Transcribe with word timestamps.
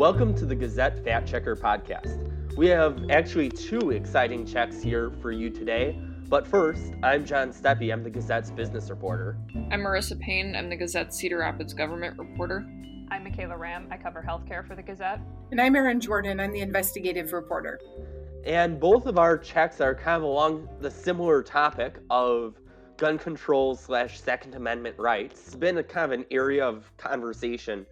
Welcome 0.00 0.34
to 0.36 0.46
the 0.46 0.54
Gazette 0.54 1.04
Fact 1.04 1.28
Checker 1.28 1.54
podcast. 1.54 2.56
We 2.56 2.68
have 2.68 3.10
actually 3.10 3.50
two 3.50 3.90
exciting 3.90 4.46
checks 4.46 4.80
here 4.80 5.10
for 5.20 5.30
you 5.30 5.50
today. 5.50 6.00
But 6.26 6.46
first, 6.46 6.94
I'm 7.02 7.22
John 7.22 7.52
Steppe. 7.52 7.82
I'm 7.92 8.02
the 8.02 8.08
Gazette's 8.08 8.50
business 8.50 8.88
reporter. 8.88 9.36
I'm 9.70 9.80
Marissa 9.80 10.18
Payne. 10.18 10.56
I'm 10.56 10.70
the 10.70 10.76
Gazette 10.76 11.12
Cedar 11.12 11.40
Rapids 11.40 11.74
government 11.74 12.18
reporter. 12.18 12.66
I'm 13.10 13.24
Michaela 13.24 13.58
Ramm. 13.58 13.88
I 13.90 13.98
cover 13.98 14.24
healthcare 14.26 14.66
for 14.66 14.74
the 14.74 14.82
Gazette. 14.82 15.20
And 15.50 15.60
I'm 15.60 15.76
Erin 15.76 16.00
Jordan. 16.00 16.40
I'm 16.40 16.52
the 16.52 16.62
investigative 16.62 17.34
reporter. 17.34 17.78
And 18.46 18.80
both 18.80 19.04
of 19.04 19.18
our 19.18 19.36
checks 19.36 19.82
are 19.82 19.94
kind 19.94 20.16
of 20.16 20.22
along 20.22 20.66
the 20.80 20.90
similar 20.90 21.42
topic 21.42 21.98
of 22.08 22.54
gun 22.96 23.18
control 23.18 23.76
slash 23.76 24.18
Second 24.18 24.54
Amendment 24.54 24.98
rights. 24.98 25.48
It's 25.48 25.56
been 25.56 25.76
a 25.76 25.84
kind 25.84 26.10
of 26.10 26.18
an 26.18 26.24
area 26.30 26.64
of 26.64 26.90
conversation 26.96 27.84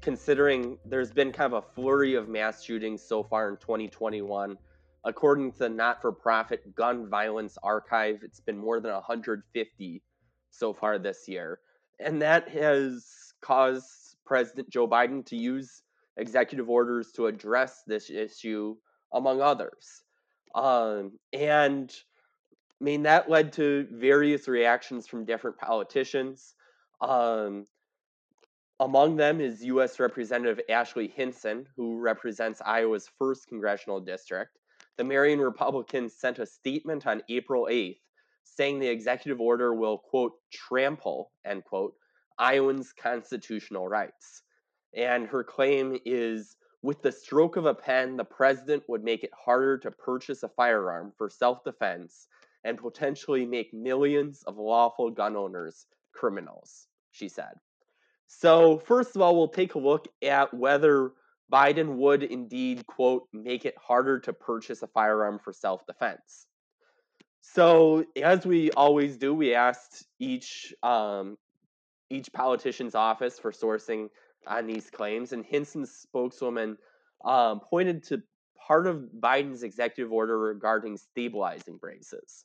considering 0.00 0.78
there's 0.84 1.12
been 1.12 1.32
kind 1.32 1.52
of 1.52 1.64
a 1.64 1.74
flurry 1.74 2.14
of 2.14 2.28
mass 2.28 2.62
shootings 2.62 3.02
so 3.02 3.22
far 3.22 3.48
in 3.48 3.56
2021. 3.56 4.56
According 5.04 5.52
to 5.52 5.58
the 5.60 5.68
not 5.68 6.00
for 6.00 6.12
profit 6.12 6.74
Gun 6.74 7.08
Violence 7.08 7.56
Archive, 7.62 8.20
it's 8.22 8.40
been 8.40 8.58
more 8.58 8.80
than 8.80 8.92
150 8.92 10.02
so 10.50 10.72
far 10.72 10.98
this 10.98 11.26
year. 11.26 11.60
And 11.98 12.20
that 12.22 12.48
has 12.48 13.06
caused 13.40 14.16
President 14.26 14.68
Joe 14.70 14.88
Biden 14.88 15.24
to 15.26 15.36
use 15.36 15.82
executive 16.16 16.68
orders 16.68 17.12
to 17.12 17.26
address 17.26 17.82
this 17.86 18.10
issue, 18.10 18.76
among 19.12 19.40
others. 19.40 20.02
Um, 20.54 21.12
and 21.32 21.94
I 22.80 22.84
mean, 22.84 23.02
that 23.02 23.28
led 23.28 23.52
to 23.54 23.86
various 23.90 24.48
reactions 24.48 25.06
from 25.06 25.24
different 25.24 25.58
politicians. 25.58 26.54
Um, 27.00 27.66
among 28.80 29.14
them 29.14 29.42
is 29.42 29.62
U.S. 29.64 30.00
Representative 30.00 30.58
Ashley 30.70 31.12
Hinson, 31.14 31.66
who 31.76 32.00
represents 32.00 32.62
Iowa's 32.64 33.10
1st 33.20 33.46
congressional 33.46 34.00
district. 34.00 34.58
The 34.96 35.04
Marion 35.04 35.38
Republicans 35.38 36.14
sent 36.14 36.38
a 36.38 36.46
statement 36.46 37.06
on 37.06 37.22
April 37.28 37.68
8th 37.70 37.98
saying 38.44 38.80
the 38.80 38.88
executive 38.88 39.38
order 39.38 39.74
will, 39.74 39.98
quote, 39.98 40.32
trample, 40.50 41.30
end 41.44 41.64
quote, 41.64 41.94
Iowans' 42.38 42.92
constitutional 42.92 43.86
rights. 43.86 44.42
And 44.96 45.26
her 45.28 45.44
claim 45.44 45.98
is 46.06 46.56
with 46.82 47.02
the 47.02 47.12
stroke 47.12 47.56
of 47.56 47.66
a 47.66 47.74
pen, 47.74 48.16
the 48.16 48.24
president 48.24 48.82
would 48.88 49.04
make 49.04 49.22
it 49.22 49.30
harder 49.38 49.76
to 49.78 49.90
purchase 49.90 50.42
a 50.42 50.48
firearm 50.48 51.12
for 51.18 51.28
self 51.28 51.62
defense 51.64 52.28
and 52.64 52.78
potentially 52.78 53.44
make 53.44 53.74
millions 53.74 54.42
of 54.46 54.56
lawful 54.56 55.10
gun 55.10 55.36
owners 55.36 55.86
criminals, 56.12 56.86
she 57.12 57.28
said. 57.28 57.52
So, 58.32 58.78
first 58.78 59.16
of 59.16 59.22
all, 59.22 59.36
we'll 59.36 59.48
take 59.48 59.74
a 59.74 59.78
look 59.78 60.06
at 60.22 60.54
whether 60.54 61.10
Biden 61.52 61.96
would 61.96 62.22
indeed, 62.22 62.86
quote, 62.86 63.24
make 63.32 63.64
it 63.64 63.74
harder 63.76 64.20
to 64.20 64.32
purchase 64.32 64.82
a 64.82 64.86
firearm 64.86 65.40
for 65.40 65.52
self 65.52 65.84
defense. 65.84 66.46
So, 67.40 68.04
as 68.16 68.46
we 68.46 68.70
always 68.70 69.16
do, 69.16 69.34
we 69.34 69.54
asked 69.54 70.06
each 70.20 70.72
um, 70.84 71.38
each 72.08 72.32
politician's 72.32 72.94
office 72.94 73.36
for 73.36 73.50
sourcing 73.50 74.08
on 74.46 74.68
these 74.68 74.90
claims, 74.90 75.32
and 75.32 75.44
Hinson's 75.44 75.90
spokeswoman 75.90 76.78
um, 77.24 77.58
pointed 77.58 78.04
to 78.04 78.22
part 78.64 78.86
of 78.86 79.08
Biden's 79.18 79.64
executive 79.64 80.12
order 80.12 80.38
regarding 80.38 80.96
stabilizing 80.98 81.78
braces. 81.78 82.44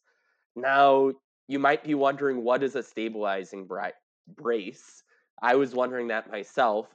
Now, 0.55 1.11
you 1.47 1.59
might 1.59 1.83
be 1.83 1.93
wondering 1.93 2.43
what 2.43 2.63
is 2.63 2.75
a 2.75 2.81
stabilizing 2.81 3.67
bra- 3.67 3.91
brace? 4.35 5.03
I 5.41 5.55
was 5.55 5.73
wondering 5.75 6.07
that 6.09 6.31
myself. 6.31 6.87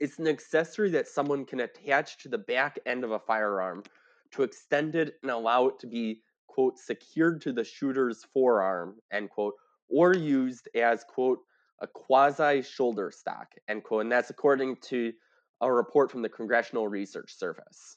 It's 0.00 0.18
an 0.18 0.26
accessory 0.26 0.90
that 0.90 1.08
someone 1.08 1.44
can 1.44 1.60
attach 1.60 2.18
to 2.18 2.28
the 2.28 2.38
back 2.38 2.78
end 2.86 3.04
of 3.04 3.12
a 3.12 3.18
firearm 3.18 3.84
to 4.32 4.42
extend 4.42 4.96
it 4.96 5.16
and 5.22 5.30
allow 5.30 5.66
it 5.66 5.78
to 5.80 5.86
be, 5.86 6.20
quote, 6.46 6.78
secured 6.78 7.40
to 7.42 7.52
the 7.52 7.64
shooter's 7.64 8.24
forearm, 8.32 8.96
end 9.12 9.30
quote, 9.30 9.54
or 9.88 10.14
used 10.14 10.68
as, 10.74 11.04
quote, 11.04 11.38
a 11.80 11.86
quasi 11.86 12.62
shoulder 12.62 13.10
stock, 13.10 13.54
end 13.68 13.84
quote. 13.84 14.02
And 14.02 14.12
that's 14.12 14.30
according 14.30 14.76
to 14.88 15.12
a 15.60 15.72
report 15.72 16.10
from 16.10 16.22
the 16.22 16.28
Congressional 16.28 16.88
Research 16.88 17.36
Service. 17.36 17.96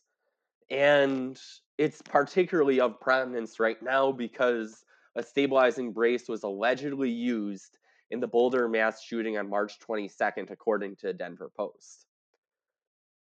And 0.70 1.40
it's 1.78 2.02
particularly 2.02 2.80
of 2.80 3.00
prominence 3.00 3.60
right 3.60 3.82
now 3.82 4.12
because 4.12 4.84
a 5.16 5.24
stabilizing 5.24 5.94
brace 5.94 6.28
was 6.28 6.44
allegedly 6.44 7.10
used 7.10 7.78
in 8.12 8.19
the 8.19 8.28
Boulder 8.28 8.68
mass 8.68 9.03
shooting 9.03 9.38
on 9.38 9.50
March 9.50 9.79
22nd, 9.79 10.51
according 10.51 10.95
to 10.97 11.13
Denver 11.13 11.51
Post. 11.56 12.06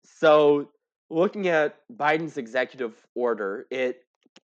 So, 0.06 0.70
looking 1.10 1.48
at 1.48 1.78
Biden's 1.96 2.38
executive 2.38 2.96
order, 3.16 3.66
it 3.72 4.04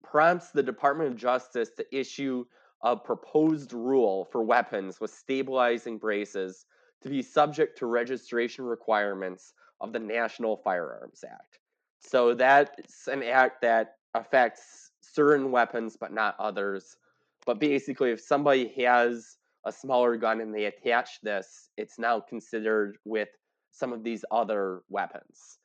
prompts 0.03 0.51
the 0.51 0.63
Department 0.63 1.11
of 1.11 1.17
Justice 1.17 1.69
to 1.77 1.97
issue 1.97 2.45
a 2.83 2.95
proposed 2.95 3.73
rule 3.73 4.25
for 4.25 4.43
weapons 4.43 4.99
with 4.99 5.11
stabilizing 5.11 5.97
braces 5.97 6.65
to 7.01 7.09
be 7.09 7.21
subject 7.21 7.77
to 7.79 7.85
registration 7.85 8.65
requirements 8.65 9.53
of 9.81 9.93
the 9.93 9.99
National 9.99 10.57
Firearms 10.57 11.23
Act. 11.23 11.59
So, 11.99 12.33
that's 12.33 13.07
an 13.07 13.23
act 13.23 13.61
that 13.61 13.95
affects 14.13 14.91
certain 15.01 15.51
weapons 15.51 15.97
but 15.99 16.13
not 16.13 16.35
others. 16.39 16.97
But 17.45 17.59
basically, 17.59 18.11
if 18.11 18.21
somebody 18.21 18.73
has 18.83 19.37
a 19.65 19.71
smaller 19.71 20.15
gun 20.17 20.41
and 20.41 20.53
they 20.53 20.65
attach 20.65 21.19
this, 21.21 21.69
it's 21.77 21.97
now 21.97 22.19
considered 22.19 22.97
with 23.05 23.29
some 23.71 23.91
of 23.91 24.03
these 24.03 24.23
other 24.31 24.81
weapons. 24.89 25.57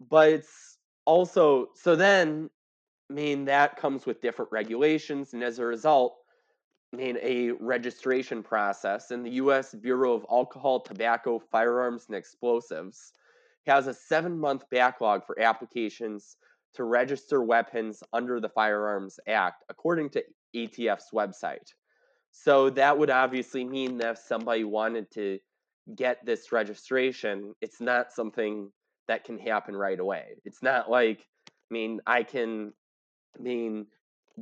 But 0.00 0.30
it's 0.30 0.78
also, 1.04 1.68
so 1.74 1.96
then, 1.96 2.50
I 3.10 3.14
mean, 3.14 3.44
that 3.46 3.76
comes 3.76 4.06
with 4.06 4.20
different 4.20 4.50
regulations, 4.52 5.32
and 5.32 5.42
as 5.42 5.58
a 5.58 5.64
result, 5.64 6.16
I 6.92 6.96
mean, 6.96 7.18
a 7.22 7.50
registration 7.52 8.42
process. 8.42 9.10
And 9.10 9.24
the 9.24 9.32
U.S. 9.32 9.74
Bureau 9.74 10.14
of 10.14 10.24
Alcohol, 10.30 10.80
Tobacco, 10.80 11.38
Firearms, 11.38 12.06
and 12.08 12.16
Explosives 12.16 13.12
has 13.66 13.86
a 13.86 13.94
seven 13.94 14.38
month 14.38 14.64
backlog 14.70 15.26
for 15.26 15.38
applications 15.40 16.36
to 16.74 16.84
register 16.84 17.42
weapons 17.42 18.02
under 18.12 18.40
the 18.40 18.48
Firearms 18.48 19.20
Act, 19.26 19.64
according 19.68 20.10
to 20.10 20.24
ATF's 20.56 21.10
website. 21.12 21.72
So 22.30 22.70
that 22.70 22.98
would 22.98 23.10
obviously 23.10 23.64
mean 23.64 23.98
that 23.98 24.12
if 24.12 24.18
somebody 24.18 24.64
wanted 24.64 25.10
to 25.12 25.38
get 25.94 26.24
this 26.24 26.52
registration, 26.52 27.54
it's 27.60 27.80
not 27.80 28.12
something 28.12 28.70
that 29.08 29.24
can 29.24 29.38
happen 29.38 29.74
right 29.74 29.98
away. 29.98 30.36
It's 30.44 30.62
not 30.62 30.90
like, 30.90 31.26
I 31.48 31.74
mean, 31.74 32.00
I 32.06 32.22
can, 32.22 32.72
I 33.38 33.42
mean, 33.42 33.86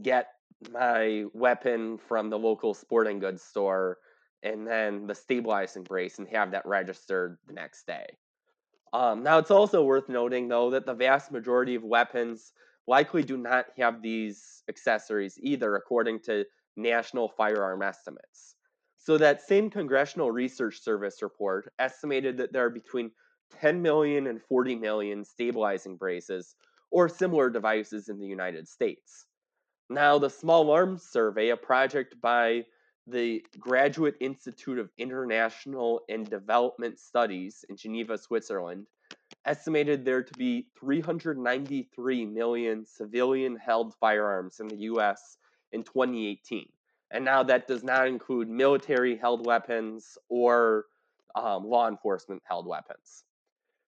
get 0.02 0.28
my 0.72 1.25
weapon 1.32 1.98
from 1.98 2.30
the 2.30 2.38
local 2.38 2.75
sporting 2.75 3.19
goods 3.19 3.42
store 3.42 3.98
and 4.42 4.66
then 4.66 5.06
the 5.06 5.14
stabilizing 5.14 5.82
brace 5.82 6.19
and 6.19 6.28
have 6.28 6.50
that 6.52 6.66
registered 6.66 7.38
the 7.46 7.52
next 7.54 7.86
day. 7.86 8.06
Um, 8.92 9.22
now, 9.22 9.38
it's 9.38 9.50
also 9.50 9.84
worth 9.84 10.08
noting, 10.08 10.48
though, 10.48 10.70
that 10.70 10.86
the 10.86 10.94
vast 10.94 11.30
majority 11.32 11.75
of 11.75 11.82
weapons 11.82 12.52
likely 12.86 13.22
do 13.22 13.36
not 13.36 13.66
have 13.76 14.00
these 14.00 14.62
accessories 14.69 15.38
either, 15.41 15.76
according 15.76 16.20
to 16.20 16.44
national 16.76 17.28
firearm 17.28 17.82
estimates. 17.82 18.54
So, 18.98 19.19
that 19.19 19.42
same 19.42 19.70
Congressional 19.70 20.31
Research 20.31 20.82
Service 20.82 21.22
report 21.22 21.72
estimated 21.78 22.37
that 22.38 22.52
there 22.52 22.64
are 22.64 22.70
between 22.70 23.11
10 23.61 23.81
million 23.81 24.26
and 24.26 24.43
40 24.43 24.75
million 24.75 25.25
stabilizing 25.25 25.96
braces 25.96 26.56
or 26.90 27.08
similar 27.08 27.50
devices 27.50 28.08
in 28.08 28.19
the 28.19 28.26
United 28.26 28.67
States. 28.67 29.26
Now, 29.88 30.19
the 30.19 30.31
Small 30.31 30.70
Arms 30.70 31.05
Survey, 31.05 31.50
a 31.50 31.56
project 31.56 32.20
by 32.20 32.64
the 33.06 33.44
Graduate 33.58 34.17
Institute 34.20 34.78
of 34.78 34.90
International 34.99 36.00
and 36.08 36.28
Development 36.28 36.99
Studies 36.99 37.64
in 37.69 37.76
Geneva, 37.76 38.19
Switzerland, 38.19 38.87
estimated 39.44 40.05
there 40.05 40.25
to 40.25 40.34
be 40.34 40.67
393 40.78 42.26
million 42.26 42.84
civilian 42.84 43.56
held 43.56 43.94
firearms 44.00 44.58
in 44.58 44.67
the 44.67 44.78
US 44.90 45.38
in 45.76 45.84
2018. 45.84 46.69
And 47.12 47.25
now 47.25 47.44
that 47.44 47.69
does 47.69 47.84
not 47.84 48.08
include 48.08 48.49
military 48.49 49.17
held 49.17 49.46
weapons 49.46 50.19
or 50.28 50.87
um, 51.37 51.64
law 51.64 51.87
enforcement 51.87 52.43
held 52.44 52.67
weapons. 52.67 53.23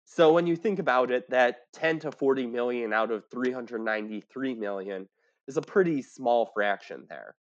So 0.04 0.32
when 0.32 0.46
you 0.46 0.54
think 0.54 0.78
about 0.78 1.10
it, 1.10 1.28
that 1.30 1.72
10 1.72 2.00
to 2.00 2.12
40 2.12 2.46
million 2.46 2.92
out 2.92 3.10
of 3.10 3.24
393 3.30 4.54
million 4.54 5.08
is 5.48 5.56
a 5.56 5.62
pretty 5.62 6.02
small 6.02 6.50
fraction 6.54 7.06
there. 7.08 7.34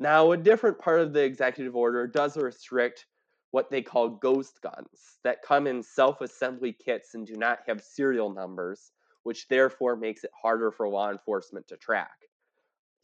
Now, 0.00 0.32
a 0.32 0.36
different 0.36 0.78
part 0.78 1.00
of 1.00 1.12
the 1.12 1.22
executive 1.22 1.74
order 1.74 2.06
does 2.06 2.36
restrict 2.36 3.06
what 3.50 3.70
they 3.70 3.82
call 3.82 4.08
ghost 4.08 4.60
guns 4.62 5.18
that 5.24 5.42
come 5.42 5.66
in 5.66 5.82
self 5.82 6.20
assembly 6.20 6.72
kits 6.72 7.14
and 7.14 7.26
do 7.26 7.34
not 7.34 7.60
have 7.66 7.82
serial 7.82 8.32
numbers, 8.32 8.92
which 9.24 9.48
therefore 9.48 9.96
makes 9.96 10.24
it 10.24 10.30
harder 10.40 10.70
for 10.70 10.88
law 10.88 11.10
enforcement 11.10 11.66
to 11.68 11.76
track. 11.76 12.28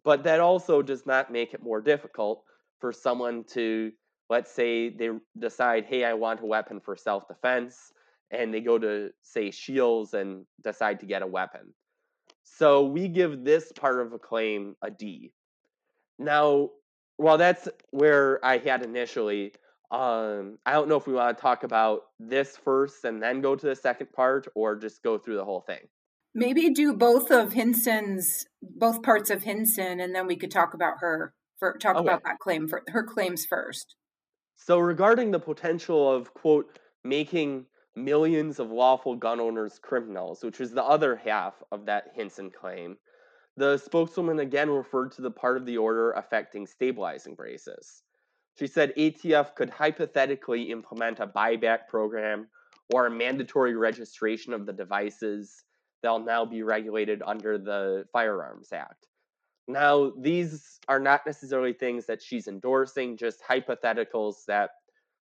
But 0.05 0.25
that 0.25 0.41
also 0.41 0.83
does 0.83 1.07
not 1.07 1.33
make 1.33 1.55
it 1.55 1.63
more 1.63 1.81
difficult 1.81 2.45
for 2.79 2.93
someone 2.93 3.45
to, 3.45 3.93
let's 4.29 4.51
say, 4.51 4.91
they 4.91 5.11
decide, 5.39 5.87
hey, 5.87 6.05
I 6.05 6.13
want 6.15 6.43
a 6.43 6.47
weapon 6.47 6.81
for 6.81 6.95
self 6.95 7.27
defense, 7.27 7.93
and 8.31 8.53
they 8.53 8.61
go 8.61 8.79
to 8.79 9.11
say 9.23 9.51
Scheels 9.51 10.13
and 10.15 10.45
decide 10.63 11.01
to 11.01 11.07
get 11.07 11.23
a 11.23 11.27
weapon. 11.27 11.73
So 12.43 12.85
we 12.85 13.09
give 13.09 13.45
this 13.45 13.73
part 13.73 14.01
of 14.01 14.13
a 14.13 14.19
claim 14.19 14.77
a 14.83 14.91
D. 14.91 15.33
Now, 16.19 16.71
well, 17.19 17.39
that's 17.39 17.69
where 17.91 18.45
I 18.45 18.59
had 18.59 18.83
initially. 18.83 19.53
Um, 19.91 20.59
I 20.67 20.73
don't 20.73 20.89
know 20.89 20.97
if 20.97 21.07
we 21.07 21.15
want 21.15 21.37
to 21.37 21.41
talk 21.41 21.63
about 21.63 22.03
this 22.19 22.57
first 22.57 23.05
and 23.05 23.23
then 23.23 23.41
go 23.41 23.57
to 23.57 23.67
the 23.67 23.77
second 23.77 24.13
part, 24.13 24.49
or 24.55 24.77
just 24.77 25.03
go 25.03 25.17
through 25.19 25.37
the 25.37 25.45
whole 25.45 25.61
thing. 25.63 25.89
Maybe 26.35 26.71
do 26.71 26.93
both 26.95 27.31
of 27.31 27.53
Hinson's 27.53 28.45
both 28.61 29.03
parts 29.03 29.31
of 29.31 29.43
Hinson, 29.45 30.01
and 30.01 30.15
then 30.15 30.27
we 30.27 30.37
could 30.37 30.51
talk 30.51 30.75
about 30.75 30.99
her 30.99 31.35
for 31.59 31.77
talk 31.79 31.97
Okay. 31.97 32.05
about 32.05 32.23
that 32.25 32.39
claim 32.41 32.67
for 32.69 32.83
her 32.89 33.05
claims 33.05 33.47
first. 33.47 33.95
So, 34.57 34.79
regarding 34.79 35.31
the 35.31 35.39
potential 35.41 36.11
of, 36.11 36.33
quote, 36.35 36.79
making 37.05 37.67
millions 37.95 38.59
of 38.59 38.71
lawful 38.73 39.15
gun 39.15 39.39
owners 39.41 39.79
criminals, 39.79 40.43
which 40.43 40.61
is 40.61 40.73
the 40.73 40.83
other 40.83 41.15
half 41.17 41.63
of 41.71 41.87
that 41.87 42.09
Hinson 42.15 42.51
claim, 42.51 42.97
the 43.57 43.79
spokeswoman 43.79 44.41
again 44.41 44.71
referred 44.71 45.13
to 45.13 45.23
the 45.23 45.31
part 45.31 45.57
of 45.57 45.67
the 45.67 45.77
order 45.79 46.13
affecting 46.13 46.67
stabilizing 46.67 47.35
braces. 47.37 48.03
She 48.59 48.67
said 48.67 48.93
ATF 48.97 49.55
could 49.55 49.71
hypothetically 49.71 50.71
implement 50.71 51.21
a 51.21 51.27
buyback 51.27 51.87
program 51.89 52.49
or 52.93 53.07
a 53.07 53.11
mandatory 53.11 53.77
registration 53.77 54.53
of 54.53 54.67
the 54.67 54.73
devices 54.73 55.65
that'll 56.05 56.21
now 56.21 56.45
be 56.45 56.63
regulated 56.63 57.23
under 57.25 57.57
the 57.57 58.05
Firearms 58.13 58.73
Act. 58.73 59.07
Now, 59.67 60.13
these 60.19 60.79
are 60.87 61.01
not 61.01 61.23
necessarily 61.25 61.73
things 61.73 62.05
that 62.07 62.23
she's 62.23 62.47
endorsing, 62.47 63.17
just 63.17 63.43
hypotheticals 63.43 64.45
that 64.47 64.71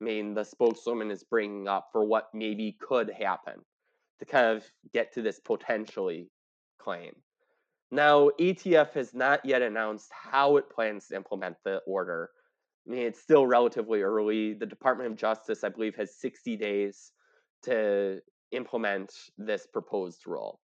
I 0.02 0.04
mean 0.04 0.34
the 0.34 0.44
spokeswoman 0.44 1.10
is 1.10 1.24
bringing 1.24 1.66
up 1.66 1.88
for 1.92 2.04
what 2.04 2.28
maybe 2.34 2.76
could 2.78 3.10
happen 3.10 3.54
to 4.18 4.26
kind 4.26 4.54
of 4.54 4.64
get 4.92 5.14
to 5.14 5.22
this 5.22 5.40
potentially 5.40 6.30
claim. 6.78 7.14
Now, 7.90 8.28
ATF 8.38 8.92
has 8.92 9.14
not 9.14 9.42
yet 9.46 9.62
announced 9.62 10.10
how 10.12 10.58
it 10.58 10.68
plans 10.68 11.08
to 11.08 11.16
implement 11.16 11.56
the 11.64 11.78
order. 11.86 12.28
I 12.86 12.90
mean, 12.90 13.06
it's 13.06 13.22
still 13.22 13.46
relatively 13.46 14.02
early. 14.02 14.52
The 14.52 14.66
Department 14.66 15.10
of 15.10 15.16
Justice, 15.16 15.64
I 15.64 15.70
believe, 15.70 15.96
has 15.96 16.20
60 16.20 16.56
days 16.56 17.12
to 17.62 18.20
implement 18.52 19.12
this 19.38 19.66
proposed 19.66 20.26
rule. 20.26 20.60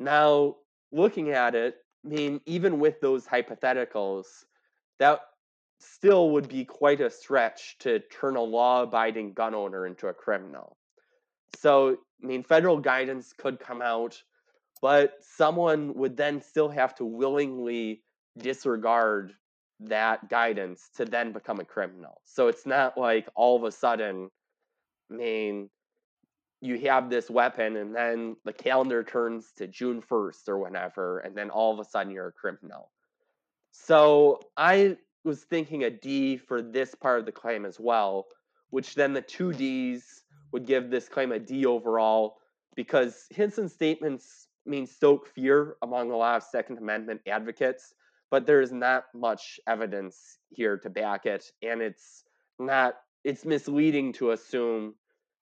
Now, 0.00 0.56
looking 0.92 1.30
at 1.30 1.54
it, 1.54 1.76
I 2.04 2.08
mean, 2.08 2.40
even 2.46 2.78
with 2.78 3.00
those 3.00 3.26
hypotheticals, 3.26 4.26
that 4.98 5.20
still 5.80 6.30
would 6.30 6.48
be 6.48 6.64
quite 6.64 7.00
a 7.00 7.10
stretch 7.10 7.76
to 7.80 8.00
turn 8.00 8.36
a 8.36 8.42
law 8.42 8.82
abiding 8.82 9.32
gun 9.32 9.54
owner 9.54 9.86
into 9.86 10.08
a 10.08 10.14
criminal. 10.14 10.76
So, 11.56 11.96
I 12.22 12.26
mean, 12.26 12.42
federal 12.42 12.78
guidance 12.78 13.32
could 13.32 13.58
come 13.60 13.82
out, 13.82 14.20
but 14.80 15.14
someone 15.20 15.94
would 15.94 16.16
then 16.16 16.40
still 16.40 16.68
have 16.68 16.94
to 16.96 17.04
willingly 17.04 18.02
disregard 18.36 19.34
that 19.80 20.28
guidance 20.28 20.90
to 20.96 21.04
then 21.04 21.32
become 21.32 21.60
a 21.60 21.64
criminal. 21.64 22.20
So 22.24 22.48
it's 22.48 22.66
not 22.66 22.98
like 22.98 23.28
all 23.34 23.56
of 23.56 23.64
a 23.64 23.72
sudden, 23.72 24.30
I 25.10 25.14
mean, 25.14 25.70
you 26.60 26.78
have 26.80 27.08
this 27.08 27.30
weapon 27.30 27.76
and 27.76 27.94
then 27.94 28.36
the 28.44 28.52
calendar 28.52 29.04
turns 29.04 29.52
to 29.56 29.66
June 29.66 30.02
1st 30.02 30.48
or 30.48 30.58
whenever, 30.58 31.20
and 31.20 31.36
then 31.36 31.50
all 31.50 31.72
of 31.72 31.78
a 31.78 31.88
sudden 31.88 32.12
you're 32.12 32.28
a 32.28 32.32
criminal. 32.32 32.90
So 33.70 34.40
I 34.56 34.96
was 35.24 35.42
thinking 35.44 35.84
a 35.84 35.90
D 35.90 36.36
for 36.36 36.62
this 36.62 36.94
part 36.94 37.20
of 37.20 37.26
the 37.26 37.32
claim 37.32 37.64
as 37.64 37.78
well, 37.78 38.26
which 38.70 38.94
then 38.94 39.12
the 39.12 39.22
two 39.22 39.52
Ds 39.52 40.22
would 40.52 40.66
give 40.66 40.90
this 40.90 41.08
claim 41.08 41.32
a 41.32 41.38
D 41.38 41.66
overall 41.66 42.38
because 42.74 43.26
Hinson's 43.30 43.72
statements 43.72 44.48
mean 44.66 44.86
stoke 44.86 45.28
fear 45.28 45.76
among 45.82 46.10
a 46.10 46.16
lot 46.16 46.36
of 46.36 46.42
Second 46.42 46.78
Amendment 46.78 47.20
advocates, 47.26 47.94
but 48.30 48.46
there 48.46 48.60
is 48.60 48.72
not 48.72 49.04
much 49.14 49.60
evidence 49.66 50.38
here 50.50 50.76
to 50.78 50.90
back 50.90 51.26
it, 51.26 51.44
and 51.62 51.80
it's 51.80 52.24
not 52.58 52.94
it's 53.24 53.44
misleading 53.44 54.12
to 54.14 54.30
assume 54.30 54.94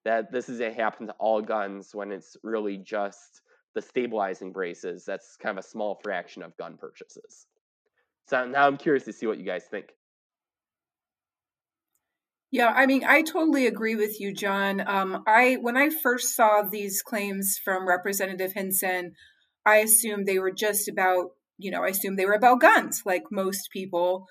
that 0.07 0.31
this 0.31 0.49
is 0.49 0.61
a 0.61 0.73
happen 0.73 1.09
to 1.09 1.13
all 1.19 1.43
guns 1.43 1.93
when 1.93 2.13
it's 2.13 2.37
really 2.45 2.77
just 2.77 3.43
the 3.75 3.83
stabilizing 3.83 4.53
braces. 4.53 5.05
That's 5.05 5.37
kind 5.37 5.59
of 5.59 5.65
a 5.65 5.69
small 5.69 5.99
fraction 6.01 6.45
of 6.45 6.57
gun 6.57 6.77
purchases. 6.79 7.47
So 8.29 8.47
now 8.47 8.69
I'm 8.69 8.77
curious 8.77 9.05
to 9.07 9.13
see 9.13 9.27
what 9.27 9.39
you 9.39 9.45
guys 9.45 9.65
think. 9.69 9.87
Yeah, 12.53 12.69
I 12.69 12.87
mean, 12.87 13.03
I 13.05 13.23
totally 13.23 13.67
agree 13.67 13.97
with 13.97 14.21
you, 14.21 14.33
John. 14.33 14.81
Um, 14.87 15.25
I 15.27 15.59
when 15.61 15.77
I 15.77 15.91
first 15.91 16.37
saw 16.37 16.63
these 16.63 17.03
claims 17.03 17.59
from 17.65 17.89
Representative 17.89 18.53
Hinson, 18.53 19.11
I 19.67 19.79
assumed 19.79 20.27
they 20.27 20.39
were 20.39 20.53
just 20.53 20.89
about, 20.89 21.31
you 21.59 21.73
know, 21.73 21.83
I 21.83 21.89
assumed 21.89 22.17
they 22.17 22.27
were 22.27 22.33
about 22.33 22.61
guns, 22.61 23.03
like 23.05 23.25
most 23.33 23.71
people 23.73 24.29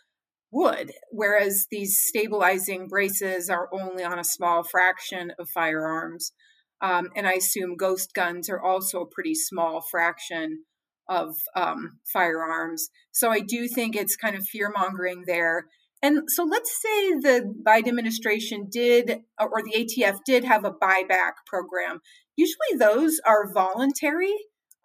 would. 0.55 0.93
Whereas 1.11 1.67
these 1.69 1.99
stabilizing 1.99 2.87
braces 2.87 3.49
are 3.49 3.67
only 3.73 4.03
on 4.03 4.17
a 4.17 4.23
small 4.23 4.63
fraction 4.63 5.33
of 5.37 5.49
firearms, 5.49 6.31
um, 6.81 7.09
and 7.15 7.27
I 7.27 7.33
assume 7.33 7.75
ghost 7.75 8.13
guns 8.13 8.49
are 8.49 8.61
also 8.61 9.01
a 9.01 9.09
pretty 9.09 9.35
small 9.35 9.81
fraction 9.91 10.63
of 11.09 11.35
um, 11.55 11.99
firearms. 12.11 12.89
So 13.11 13.29
I 13.29 13.39
do 13.39 13.67
think 13.67 13.95
it's 13.95 14.15
kind 14.15 14.35
of 14.35 14.47
fear 14.47 14.71
mongering 14.75 15.23
there. 15.27 15.65
And 16.01 16.23
so 16.27 16.43
let's 16.43 16.71
say 16.71 17.11
the 17.19 17.53
Biden 17.65 17.87
administration 17.87 18.67
did, 18.71 19.21
or 19.39 19.61
the 19.63 19.85
ATF 19.85 20.19
did 20.25 20.43
have 20.43 20.65
a 20.65 20.71
buyback 20.71 21.33
program. 21.47 21.99
Usually 22.35 22.77
those 22.77 23.19
are 23.25 23.51
voluntary. 23.53 24.33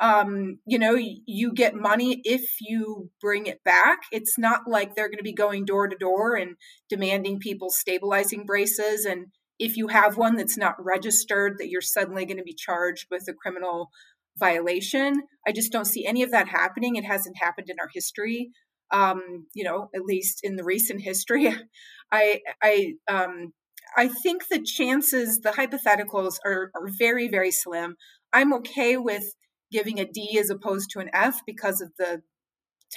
Um, 0.00 0.58
you 0.67 0.79
know, 0.79 0.97
you 0.99 1.52
get 1.52 1.75
money 1.75 2.20
if 2.25 2.43
you 2.61 3.11
bring 3.20 3.47
it 3.47 3.62
back. 3.64 3.99
It's 4.11 4.38
not 4.38 4.62
like 4.67 4.94
they're 4.94 5.08
going 5.08 5.19
to 5.19 5.25
be 5.25 5.35
going 5.35 5.64
door 5.64 5.88
to 5.88 5.97
door 5.97 6.37
and 6.37 6.56
demanding 6.88 7.38
people 7.38 7.69
stabilizing 7.70 8.47
braces. 8.47 9.05
And 9.05 9.26
if 9.58 9.76
you 9.76 9.88
have 9.88 10.17
one 10.17 10.37
that's 10.37 10.56
not 10.56 10.82
registered, 10.82 11.56
that 11.58 11.69
you're 11.69 11.82
suddenly 11.82 12.24
going 12.24 12.39
to 12.39 12.43
be 12.43 12.55
charged 12.55 13.06
with 13.10 13.24
a 13.29 13.34
criminal 13.34 13.91
violation. 14.39 15.22
I 15.46 15.53
just 15.53 15.70
don't 15.70 15.86
see 15.86 16.06
any 16.06 16.22
of 16.22 16.31
that 16.31 16.48
happening. 16.48 16.96
It 16.96 17.05
hasn't 17.05 17.36
happened 17.36 17.69
in 17.69 17.77
our 17.79 17.91
history 17.93 18.53
um, 18.91 19.46
you 19.55 19.65
know, 19.65 19.89
at 19.94 20.03
least 20.03 20.41
in 20.43 20.56
the 20.56 20.65
recent 20.65 21.03
history. 21.03 21.55
I 22.13 22.41
I 22.63 22.94
um, 23.08 23.53
I 23.96 24.08
think 24.08 24.48
the 24.48 24.60
chances, 24.63 25.41
the 25.41 25.51
hypotheticals 25.51 26.34
are, 26.44 26.70
are 26.74 26.89
very 26.98 27.29
very 27.29 27.51
slim. 27.51 27.96
I'm 28.32 28.53
okay 28.55 28.96
with 28.96 29.34
giving 29.70 29.98
a 29.98 30.05
D 30.05 30.39
as 30.39 30.50
opposed 30.50 30.91
to 30.91 31.00
an 31.00 31.10
F 31.12 31.41
because 31.46 31.81
of 31.81 31.93
the 31.98 32.22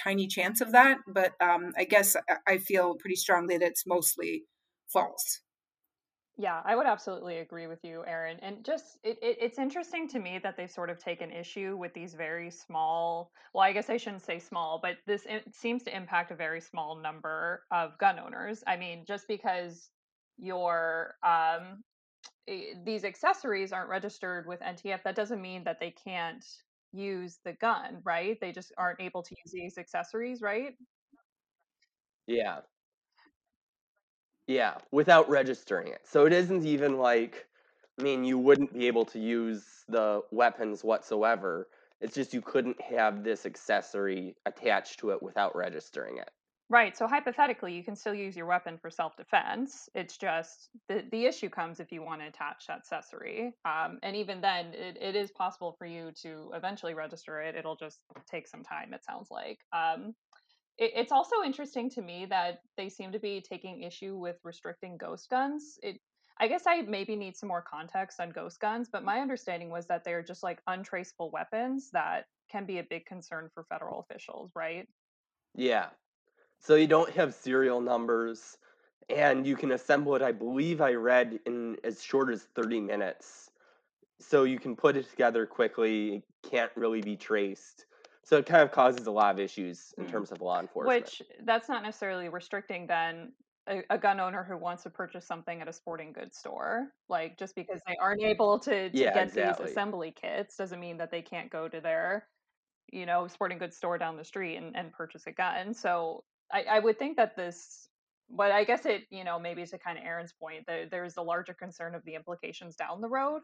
tiny 0.02 0.26
chance 0.26 0.60
of 0.60 0.72
that, 0.72 0.98
but 1.06 1.32
um, 1.40 1.72
I 1.76 1.84
guess 1.84 2.16
I- 2.46 2.58
feel 2.58 2.94
pretty 2.96 3.16
strongly 3.16 3.58
that 3.58 3.66
it's 3.66 3.86
mostly 3.86 4.44
false. 4.92 5.40
Yeah, 6.36 6.60
I 6.64 6.74
would 6.74 6.86
absolutely 6.86 7.38
agree 7.38 7.68
with 7.68 7.78
you, 7.84 8.04
Erin. 8.04 8.38
And 8.42 8.64
just 8.64 8.98
it, 9.04 9.18
it, 9.22 9.38
it's 9.40 9.58
interesting 9.58 10.08
to 10.08 10.18
me 10.18 10.40
that 10.42 10.56
they've 10.56 10.70
sort 10.70 10.90
of 10.90 10.98
taken 10.98 11.30
issue 11.30 11.76
with 11.76 11.94
these 11.94 12.14
very 12.14 12.50
small. 12.50 13.30
Well, 13.52 13.62
I 13.62 13.72
guess 13.72 13.88
I 13.88 13.98
shouldn't 13.98 14.24
say 14.24 14.40
small, 14.40 14.80
but 14.82 14.96
this 15.06 15.26
it 15.26 15.44
seems 15.54 15.84
to 15.84 15.96
impact 15.96 16.32
a 16.32 16.34
very 16.34 16.60
small 16.60 16.96
number 16.96 17.62
of 17.70 17.96
gun 17.98 18.18
owners. 18.18 18.64
I 18.66 18.76
mean, 18.76 19.04
just 19.06 19.28
because 19.28 19.90
your 20.36 21.14
um, 21.22 21.84
Eh, 22.46 22.74
these 22.84 23.04
accessories 23.04 23.72
aren't 23.72 23.88
registered 23.88 24.46
with 24.46 24.60
ATF, 24.60 25.02
that 25.04 25.14
doesn't 25.16 25.40
mean 25.40 25.64
that 25.64 25.80
they 25.80 25.90
can't 25.90 26.44
use 26.92 27.38
the 27.44 27.52
gun, 27.54 28.00
right? 28.04 28.38
They 28.40 28.52
just 28.52 28.72
aren't 28.76 29.00
able 29.00 29.22
to 29.22 29.34
use 29.44 29.52
these 29.52 29.78
accessories, 29.78 30.42
right? 30.42 30.76
Yeah. 32.26 32.62
Yeah, 34.48 34.78
without 34.90 35.28
registering 35.28 35.88
it. 35.88 36.06
So 36.06 36.26
it 36.26 36.32
isn't 36.32 36.64
even 36.66 36.98
like, 36.98 37.48
I 37.98 38.02
mean, 38.02 38.24
you 38.24 38.38
wouldn't 38.38 38.72
be 38.74 38.86
able 38.86 39.06
to 39.06 39.18
use 39.18 39.84
the 39.88 40.22
weapons 40.30 40.84
whatsoever. 40.84 41.68
It's 42.00 42.14
just 42.14 42.34
you 42.34 42.42
couldn't 42.42 42.80
have 42.80 43.24
this 43.24 43.46
accessory 43.46 44.36
attached 44.44 44.98
to 45.00 45.10
it 45.10 45.22
without 45.22 45.56
registering 45.56 46.18
it. 46.18 46.30
Right. 46.70 46.96
So 46.96 47.06
hypothetically, 47.06 47.74
you 47.74 47.84
can 47.84 47.94
still 47.94 48.14
use 48.14 48.36
your 48.36 48.46
weapon 48.46 48.78
for 48.78 48.88
self-defense. 48.90 49.90
It's 49.94 50.16
just 50.16 50.70
the 50.88 51.06
the 51.10 51.26
issue 51.26 51.50
comes 51.50 51.78
if 51.78 51.92
you 51.92 52.02
want 52.02 52.22
to 52.22 52.26
attach 52.28 52.66
that 52.66 52.78
accessory. 52.78 53.52
Um, 53.66 53.98
and 54.02 54.16
even 54.16 54.40
then, 54.40 54.72
it, 54.72 54.96
it 54.98 55.14
is 55.14 55.30
possible 55.30 55.74
for 55.78 55.84
you 55.86 56.12
to 56.22 56.50
eventually 56.54 56.94
register 56.94 57.40
it. 57.42 57.54
It'll 57.54 57.76
just 57.76 58.00
take 58.26 58.48
some 58.48 58.62
time. 58.62 58.94
It 58.94 59.04
sounds 59.04 59.30
like. 59.30 59.58
Um, 59.72 60.14
it, 60.78 60.92
it's 60.96 61.12
also 61.12 61.42
interesting 61.44 61.90
to 61.90 62.02
me 62.02 62.26
that 62.26 62.60
they 62.76 62.88
seem 62.90 63.12
to 63.12 63.20
be 63.20 63.42
taking 63.42 63.82
issue 63.82 64.16
with 64.16 64.38
restricting 64.44 64.98
ghost 64.98 65.30
guns. 65.30 65.78
It. 65.82 66.00
I 66.40 66.48
guess 66.48 66.66
I 66.66 66.82
maybe 66.82 67.16
need 67.16 67.36
some 67.36 67.48
more 67.48 67.62
context 67.62 68.20
on 68.20 68.30
ghost 68.30 68.60
guns, 68.60 68.88
but 68.92 69.04
my 69.04 69.20
understanding 69.20 69.70
was 69.70 69.86
that 69.88 70.04
they're 70.04 70.22
just 70.24 70.42
like 70.42 70.62
untraceable 70.66 71.30
weapons 71.32 71.90
that 71.92 72.26
can 72.50 72.66
be 72.66 72.78
a 72.78 72.84
big 72.84 73.06
concern 73.06 73.50
for 73.54 73.64
federal 73.70 74.00
officials, 74.00 74.52
right? 74.56 74.88
Yeah. 75.54 75.90
So 76.64 76.74
you 76.76 76.86
don't 76.88 77.10
have 77.10 77.34
serial 77.34 77.80
numbers, 77.80 78.58
and 79.08 79.46
you 79.46 79.54
can 79.56 79.70
assemble 79.72 80.16
it, 80.16 80.22
I 80.22 80.32
believe 80.32 80.80
I 80.80 80.94
read, 80.94 81.40
in 81.46 81.76
as 81.84 82.02
short 82.02 82.30
as 82.30 82.44
30 82.44 82.80
minutes. 82.80 83.50
so 84.20 84.44
you 84.44 84.58
can 84.60 84.76
put 84.76 84.96
it 84.96 85.10
together 85.10 85.46
quickly. 85.46 86.16
It 86.16 86.24
can't 86.50 86.72
really 86.76 87.02
be 87.02 87.16
traced. 87.16 87.86
So 88.24 88.38
it 88.38 88.46
kind 88.46 88.62
of 88.62 88.72
causes 88.72 89.06
a 89.06 89.12
lot 89.12 89.34
of 89.34 89.40
issues 89.40 89.94
in 89.98 90.06
Mm. 90.06 90.06
terms 90.06 90.32
of 90.32 90.40
law 90.42 90.60
enforcement. 90.60 91.12
Which 91.12 91.22
that's 91.40 91.68
not 91.68 91.82
necessarily 91.82 92.28
restricting 92.28 92.86
then 92.86 93.34
a, 93.68 93.84
a 93.90 93.98
gun 93.98 94.20
owner 94.20 94.44
who 94.44 94.56
wants 94.58 94.82
to 94.84 94.90
purchase 94.90 95.26
something 95.26 95.60
at 95.62 95.68
a 95.68 95.72
sporting 95.72 96.12
goods 96.12 96.38
store. 96.38 96.92
Like 97.08 97.38
just 97.38 97.54
because 97.54 97.80
they 97.86 97.96
aren't 98.00 98.22
able 98.22 98.58
to, 98.60 98.90
to 98.92 99.06
Yeah, 99.06 99.10
get 99.10 99.34
exactly. 99.34 99.34
these 99.34 99.60
assembly 99.60 100.12
kits 100.12 100.56
doesn't 100.56 100.80
mean 100.80 100.98
that 100.98 101.10
they 101.10 101.22
can't 101.22 101.50
go 101.50 101.68
to 101.68 101.80
their, 101.80 102.28
you 102.92 103.06
know, 103.06 103.28
sporting 103.28 103.58
goods 103.58 103.76
store 103.76 103.98
down 103.98 104.16
the 104.16 104.24
street 104.24 104.56
and, 104.56 104.76
and 104.76 104.92
purchase 104.92 105.26
a 105.26 105.32
gun. 105.32 105.74
So 105.74 106.24
I, 106.52 106.62
I 106.62 106.78
would 106.78 106.98
think 106.98 107.16
that 107.16 107.36
this 107.36 107.88
but 108.30 108.50
I 108.50 108.64
guess 108.64 108.86
it, 108.86 109.02
you 109.10 109.24
know, 109.24 109.38
maybe 109.38 109.64
to 109.66 109.78
kind 109.78 109.98
of 109.98 110.04
Erin's 110.04 110.32
point, 110.32 110.64
there, 110.66 110.86
there's 110.90 111.16
a 111.16 111.22
larger 111.22 111.54
concern 111.54 111.94
of 111.94 112.04
the 112.04 112.14
implications 112.14 112.74
down 112.76 113.00
the 113.00 113.08
road. 113.08 113.42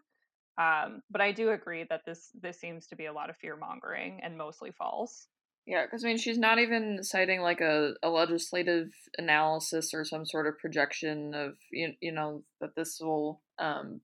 Um, 0.59 1.02
but 1.11 1.21
I 1.21 1.33
do 1.33 1.50
agree 1.50 1.87
that 1.88 2.02
this 2.04 2.30
this 2.40 2.61
seems 2.61 2.87
to 2.88 2.97
be 2.97 3.07
a 3.07 3.12
lot 3.12 3.30
of 3.30 3.37
fear 3.37 3.57
mongering 3.57 4.21
and 4.23 4.37
mostly 4.37 4.73
false. 4.73 5.26
Yeah, 5.66 5.85
because 5.85 6.04
I 6.04 6.09
mean, 6.09 6.19
she's 6.19 6.38
not 6.38 6.59
even 6.59 7.02
citing 7.02 7.40
like 7.40 7.61
a, 7.61 7.95
a 8.02 8.11
legislative 8.11 8.88
analysis 9.16 9.95
or 9.95 10.04
some 10.04 10.26
sort 10.26 10.47
of 10.47 10.59
projection 10.59 11.35
of 11.35 11.54
you, 11.71 11.92
you 12.00 12.12
know 12.12 12.42
that 12.61 12.75
this 12.76 12.99
will 13.00 13.40
um 13.59 14.00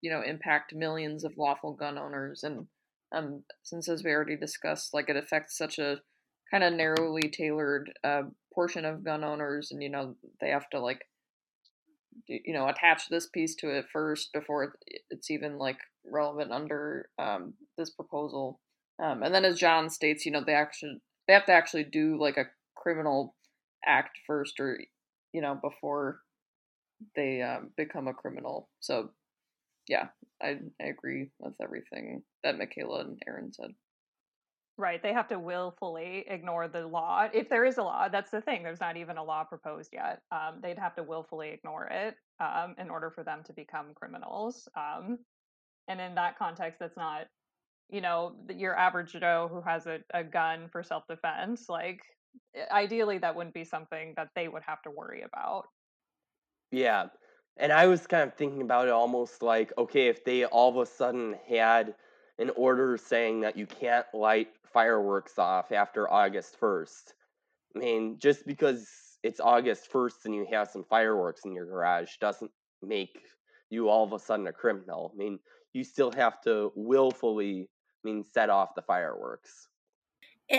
you 0.00 0.10
know 0.10 0.22
impact 0.22 0.74
millions 0.74 1.24
of 1.24 1.36
lawful 1.36 1.72
gun 1.72 1.98
owners 1.98 2.42
and 2.42 2.66
um 3.14 3.42
since 3.62 3.88
as 3.88 4.04
we 4.04 4.12
already 4.12 4.36
discussed 4.36 4.94
like 4.94 5.08
it 5.08 5.16
affects 5.16 5.56
such 5.56 5.78
a 5.78 6.00
kind 6.52 6.64
of 6.64 6.72
narrowly 6.74 7.28
tailored 7.28 7.92
uh 8.04 8.22
portion 8.54 8.84
of 8.84 9.04
gun 9.04 9.24
owners 9.24 9.70
and 9.72 9.82
you 9.82 9.88
know 9.88 10.14
they 10.40 10.50
have 10.50 10.68
to 10.70 10.78
like 10.78 11.06
you 12.26 12.52
know 12.52 12.68
attach 12.68 13.08
this 13.08 13.26
piece 13.26 13.54
to 13.54 13.70
it 13.70 13.86
first 13.92 14.32
before 14.32 14.74
it's 15.10 15.30
even 15.30 15.58
like 15.58 15.78
relevant 16.04 16.52
under 16.52 17.08
um 17.18 17.54
this 17.78 17.90
proposal 17.90 18.60
um, 19.02 19.22
and 19.22 19.34
then, 19.34 19.44
as 19.44 19.58
John 19.58 19.90
states, 19.90 20.24
you 20.24 20.32
know, 20.32 20.42
they 20.44 20.54
actually 20.54 21.00
they 21.26 21.34
have 21.34 21.46
to 21.46 21.52
actually 21.52 21.84
do 21.84 22.18
like 22.20 22.36
a 22.36 22.46
criminal 22.76 23.34
act 23.84 24.18
first, 24.26 24.60
or 24.60 24.78
you 25.32 25.40
know, 25.40 25.58
before 25.60 26.20
they 27.16 27.42
um, 27.42 27.70
become 27.76 28.06
a 28.06 28.14
criminal. 28.14 28.68
So, 28.80 29.10
yeah, 29.88 30.08
I 30.40 30.58
I 30.80 30.84
agree 30.84 31.30
with 31.40 31.54
everything 31.60 32.22
that 32.44 32.58
Michaela 32.58 33.00
and 33.00 33.20
Erin 33.26 33.52
said. 33.52 33.72
Right. 34.78 35.02
They 35.02 35.12
have 35.12 35.28
to 35.28 35.38
willfully 35.38 36.24
ignore 36.26 36.66
the 36.66 36.86
law. 36.86 37.28
If 37.32 37.50
there 37.50 37.64
is 37.64 37.76
a 37.76 37.82
law, 37.82 38.08
that's 38.08 38.30
the 38.30 38.40
thing. 38.40 38.62
There's 38.62 38.80
not 38.80 38.96
even 38.96 39.18
a 39.18 39.24
law 39.24 39.44
proposed 39.44 39.90
yet. 39.92 40.20
Um, 40.32 40.60
they'd 40.62 40.78
have 40.78 40.94
to 40.96 41.02
willfully 41.02 41.50
ignore 41.50 41.86
it 41.86 42.14
um, 42.40 42.74
in 42.78 42.88
order 42.88 43.10
for 43.10 43.22
them 43.22 43.42
to 43.44 43.52
become 43.52 43.92
criminals. 43.94 44.68
Um, 44.74 45.18
and 45.88 46.00
in 46.00 46.14
that 46.14 46.38
context, 46.38 46.78
that's 46.80 46.96
not, 46.96 47.26
you 47.90 48.00
know, 48.00 48.34
your 48.48 48.76
average 48.76 49.12
Joe 49.12 49.48
who 49.52 49.60
has 49.60 49.86
a, 49.86 49.98
a 50.14 50.24
gun 50.24 50.68
for 50.72 50.82
self 50.82 51.04
defense. 51.06 51.66
Like, 51.68 52.00
ideally, 52.70 53.18
that 53.18 53.36
wouldn't 53.36 53.54
be 53.54 53.64
something 53.64 54.14
that 54.16 54.28
they 54.34 54.48
would 54.48 54.62
have 54.66 54.80
to 54.82 54.90
worry 54.90 55.22
about. 55.22 55.64
Yeah. 56.70 57.08
And 57.58 57.70
I 57.72 57.86
was 57.86 58.06
kind 58.06 58.22
of 58.22 58.34
thinking 58.34 58.62
about 58.62 58.88
it 58.88 58.92
almost 58.92 59.42
like, 59.42 59.72
okay, 59.76 60.08
if 60.08 60.24
they 60.24 60.46
all 60.46 60.70
of 60.70 60.76
a 60.76 60.90
sudden 60.90 61.36
had 61.46 61.94
an 62.38 62.50
order 62.56 62.96
saying 62.96 63.40
that 63.40 63.56
you 63.56 63.66
can't 63.66 64.06
light 64.14 64.48
fireworks 64.72 65.38
off 65.38 65.72
after 65.72 66.10
August 66.10 66.58
1st. 66.60 67.12
I 67.74 67.78
mean, 67.78 68.18
just 68.18 68.46
because 68.46 68.88
it's 69.22 69.40
August 69.40 69.90
1st 69.92 70.24
and 70.26 70.34
you 70.34 70.46
have 70.50 70.68
some 70.68 70.84
fireworks 70.84 71.42
in 71.44 71.54
your 71.54 71.66
garage 71.66 72.16
doesn't 72.20 72.50
make 72.82 73.18
you 73.70 73.88
all 73.88 74.04
of 74.04 74.12
a 74.12 74.18
sudden 74.18 74.46
a 74.46 74.52
criminal. 74.52 75.12
I 75.14 75.16
mean, 75.16 75.38
you 75.72 75.84
still 75.84 76.12
have 76.12 76.40
to 76.42 76.72
willfully, 76.74 77.68
I 78.04 78.08
mean, 78.08 78.24
set 78.24 78.50
off 78.50 78.74
the 78.74 78.82
fireworks. 78.82 79.68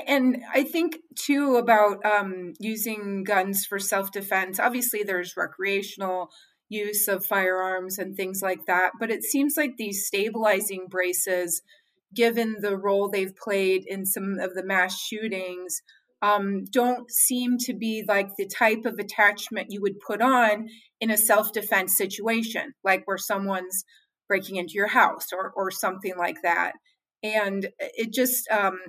And 0.08 0.38
I 0.51 0.63
think 0.63 0.98
too 1.15 1.58
about 1.58 2.03
um, 2.03 2.53
using 2.60 3.24
guns 3.24 3.65
for 3.65 3.77
self 3.77 4.12
defense. 4.12 4.60
Obviously, 4.60 5.03
there's 5.03 5.38
recreational 5.38 6.30
use 6.70 7.08
of 7.08 7.25
firearms 7.25 7.98
and 7.98 8.15
things 8.15 8.41
like 8.41 8.65
that, 8.67 8.91
but 9.00 9.12
it 9.12 9.24
seems 9.24 9.55
like 9.58 9.77
these 9.77 10.05
stabilizing 10.05 10.88
braces, 10.89 11.62
given 12.13 12.58
the 12.62 12.77
role 12.77 13.10
they've 13.10 13.36
played 13.36 13.86
in 13.86 14.05
some 14.05 14.39
of 14.39 14.53
the 14.53 14.63
mass 14.63 15.00
shootings, 15.00 15.82
um, 16.22 16.63
don't 16.72 17.12
seem 17.12 17.58
to 17.60 17.74
be 17.74 18.03
like 18.08 18.29
the 18.38 18.48
type 18.48 18.86
of 18.86 18.98
attachment 18.98 19.72
you 19.72 19.82
would 19.82 20.00
put 20.00 20.22
on 20.22 20.70
in 21.01 21.12
a 21.12 21.17
self 21.17 21.51
defense 21.51 21.98
situation, 21.98 22.74
like 22.84 23.03
where 23.05 23.17
someone's 23.17 23.84
breaking 24.27 24.55
into 24.55 24.74
your 24.74 24.88
house 24.88 25.27
or, 25.34 25.51
or 25.55 25.70
something 25.70 26.13
like 26.17 26.38
that. 26.43 26.74
And 27.22 27.67
it 27.79 28.13
just, 28.13 28.50
um, 28.50 28.79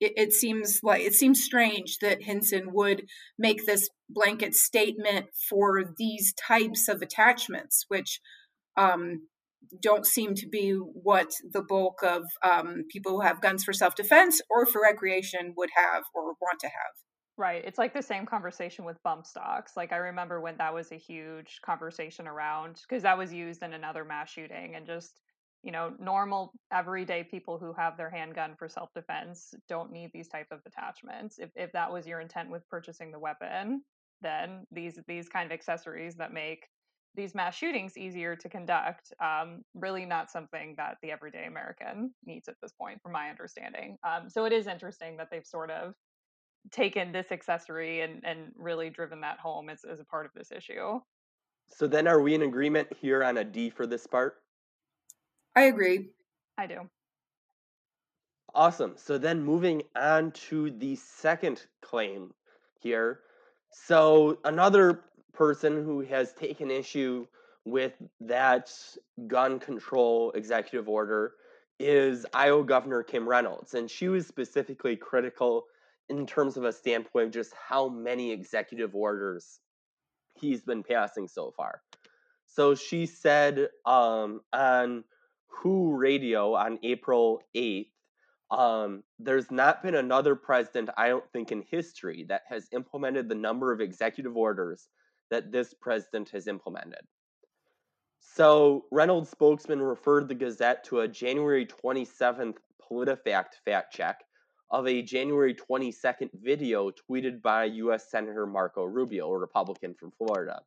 it, 0.00 0.12
it 0.16 0.32
seems 0.32 0.80
like 0.82 1.02
it 1.02 1.14
seems 1.14 1.42
strange 1.42 1.98
that 1.98 2.22
Hinson 2.22 2.72
would 2.72 3.02
make 3.38 3.66
this 3.66 3.88
blanket 4.08 4.54
statement 4.54 5.26
for 5.48 5.94
these 5.96 6.32
types 6.34 6.88
of 6.88 7.02
attachments, 7.02 7.84
which 7.88 8.20
um, 8.76 9.28
don't 9.82 10.06
seem 10.06 10.34
to 10.34 10.48
be 10.48 10.72
what 10.72 11.30
the 11.52 11.62
bulk 11.62 12.02
of 12.02 12.24
um, 12.42 12.84
people 12.90 13.12
who 13.12 13.20
have 13.20 13.40
guns 13.40 13.64
for 13.64 13.72
self 13.72 13.94
defense 13.94 14.40
or 14.50 14.66
for 14.66 14.82
recreation 14.82 15.54
would 15.56 15.70
have 15.76 16.02
or 16.14 16.24
want 16.40 16.60
to 16.60 16.66
have. 16.66 16.94
Right. 17.36 17.64
It's 17.64 17.78
like 17.78 17.94
the 17.94 18.02
same 18.02 18.26
conversation 18.26 18.84
with 18.84 19.02
bump 19.02 19.26
stocks. 19.26 19.72
Like 19.76 19.92
I 19.92 19.96
remember 19.96 20.40
when 20.40 20.56
that 20.58 20.74
was 20.74 20.92
a 20.92 20.96
huge 20.96 21.60
conversation 21.64 22.26
around 22.26 22.80
because 22.86 23.02
that 23.04 23.16
was 23.16 23.32
used 23.32 23.62
in 23.62 23.72
another 23.72 24.04
mass 24.04 24.30
shooting 24.30 24.74
and 24.76 24.86
just, 24.86 25.20
you 25.62 25.72
know, 25.72 25.92
normal 25.98 26.52
everyday 26.72 27.24
people 27.24 27.58
who 27.58 27.72
have 27.72 27.96
their 27.96 28.10
handgun 28.10 28.54
for 28.58 28.68
self-defense 28.68 29.54
don't 29.68 29.92
need 29.92 30.10
these 30.12 30.28
type 30.28 30.46
of 30.50 30.60
attachments. 30.66 31.38
If 31.38 31.50
if 31.54 31.72
that 31.72 31.92
was 31.92 32.06
your 32.06 32.20
intent 32.20 32.50
with 32.50 32.68
purchasing 32.68 33.10
the 33.10 33.18
weapon, 33.18 33.82
then 34.22 34.64
these 34.70 34.98
these 35.06 35.28
kind 35.28 35.46
of 35.46 35.52
accessories 35.52 36.16
that 36.16 36.32
make 36.32 36.66
these 37.16 37.34
mass 37.34 37.56
shootings 37.56 37.98
easier 37.98 38.36
to 38.36 38.48
conduct 38.48 39.12
um, 39.20 39.62
really 39.74 40.06
not 40.06 40.30
something 40.30 40.74
that 40.76 40.96
the 41.02 41.10
everyday 41.10 41.44
american 41.46 42.14
needs 42.24 42.46
at 42.46 42.54
this 42.62 42.70
point 42.70 43.02
from 43.02 43.10
my 43.10 43.28
understanding 43.28 43.96
um, 44.04 44.30
so 44.30 44.44
it 44.44 44.52
is 44.52 44.68
interesting 44.68 45.16
that 45.16 45.26
they've 45.28 45.44
sort 45.44 45.72
of 45.72 45.92
taken 46.70 47.12
this 47.12 47.32
accessory 47.32 48.02
and, 48.02 48.22
and 48.24 48.52
really 48.56 48.90
driven 48.90 49.20
that 49.22 49.38
home 49.38 49.68
as, 49.68 49.80
as 49.90 50.00
a 50.00 50.04
part 50.04 50.26
of 50.26 50.32
this 50.34 50.52
issue. 50.52 51.00
So 51.68 51.86
then 51.86 52.06
are 52.06 52.20
we 52.20 52.34
in 52.34 52.42
agreement 52.42 52.88
here 53.00 53.24
on 53.24 53.38
a 53.38 53.44
D 53.44 53.70
for 53.70 53.86
this 53.86 54.06
part? 54.06 54.36
I 55.56 55.62
agree. 55.62 56.10
I 56.56 56.66
do. 56.66 56.88
Awesome. 58.54 58.94
So 58.96 59.18
then 59.18 59.42
moving 59.42 59.82
on 59.96 60.32
to 60.32 60.70
the 60.70 60.96
second 60.96 61.66
claim 61.82 62.32
here. 62.80 63.20
So 63.70 64.38
another 64.44 65.04
person 65.32 65.84
who 65.84 66.00
has 66.00 66.32
taken 66.32 66.70
issue 66.70 67.26
with 67.64 67.92
that 68.20 68.72
gun 69.26 69.60
control 69.60 70.32
executive 70.32 70.88
order 70.88 71.34
is 71.78 72.26
Iowa 72.34 72.64
Governor 72.64 73.02
Kim 73.02 73.28
Reynolds. 73.28 73.74
And 73.74 73.90
she 73.90 74.08
was 74.08 74.26
specifically 74.26 74.96
critical 74.96 75.66
in 76.08 76.26
terms 76.26 76.56
of 76.56 76.64
a 76.64 76.72
standpoint 76.72 77.26
of 77.26 77.32
just 77.32 77.54
how 77.54 77.88
many 77.88 78.32
executive 78.32 78.94
orders 78.94 79.60
he's 80.34 80.62
been 80.62 80.82
passing 80.82 81.28
so 81.28 81.52
far. 81.56 81.82
So 82.46 82.74
she 82.74 83.06
said 83.06 83.68
um, 83.86 84.40
on 84.52 85.04
WHO 85.50 85.94
Radio 85.96 86.54
on 86.54 86.78
April 86.82 87.42
8th 87.54 87.90
um, 88.50 89.04
there's 89.18 89.50
not 89.50 89.82
been 89.82 89.94
another 89.94 90.34
president, 90.34 90.90
I 90.96 91.08
don't 91.08 91.30
think, 91.32 91.52
in 91.52 91.62
history 91.62 92.24
that 92.28 92.42
has 92.48 92.68
implemented 92.72 93.28
the 93.28 93.34
number 93.34 93.72
of 93.72 93.80
executive 93.80 94.36
orders 94.36 94.88
that 95.30 95.52
this 95.52 95.72
president 95.72 96.30
has 96.30 96.48
implemented. 96.48 97.02
So, 98.18 98.86
Reynolds' 98.90 99.30
spokesman 99.30 99.80
referred 99.80 100.28
the 100.28 100.34
Gazette 100.34 100.84
to 100.84 101.00
a 101.00 101.08
January 101.08 101.64
27th 101.64 102.56
PolitiFact 102.90 103.54
fact 103.64 103.94
check 103.94 104.24
of 104.70 104.86
a 104.86 105.02
January 105.02 105.54
22nd 105.54 106.30
video 106.34 106.90
tweeted 106.90 107.42
by 107.42 107.64
U.S. 107.64 108.10
Senator 108.10 108.46
Marco 108.46 108.84
Rubio, 108.84 109.30
a 109.30 109.38
Republican 109.38 109.94
from 109.94 110.12
Florida. 110.12 110.60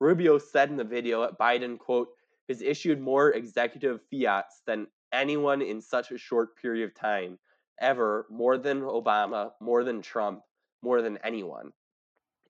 Rubio 0.00 0.38
said 0.38 0.68
in 0.70 0.76
the 0.76 0.84
video 0.84 1.22
that 1.22 1.38
Biden, 1.38 1.78
quote, 1.78 2.08
has 2.48 2.62
issued 2.62 3.00
more 3.00 3.30
executive 3.32 4.00
fiats 4.10 4.62
than 4.66 4.86
anyone 5.12 5.62
in 5.62 5.80
such 5.80 6.10
a 6.10 6.18
short 6.18 6.56
period 6.56 6.84
of 6.84 6.94
time 6.94 7.38
ever, 7.80 8.26
more 8.30 8.56
than 8.58 8.80
Obama, 8.80 9.50
more 9.60 9.84
than 9.84 10.00
Trump, 10.02 10.42
more 10.82 11.02
than 11.02 11.18
anyone. 11.24 11.72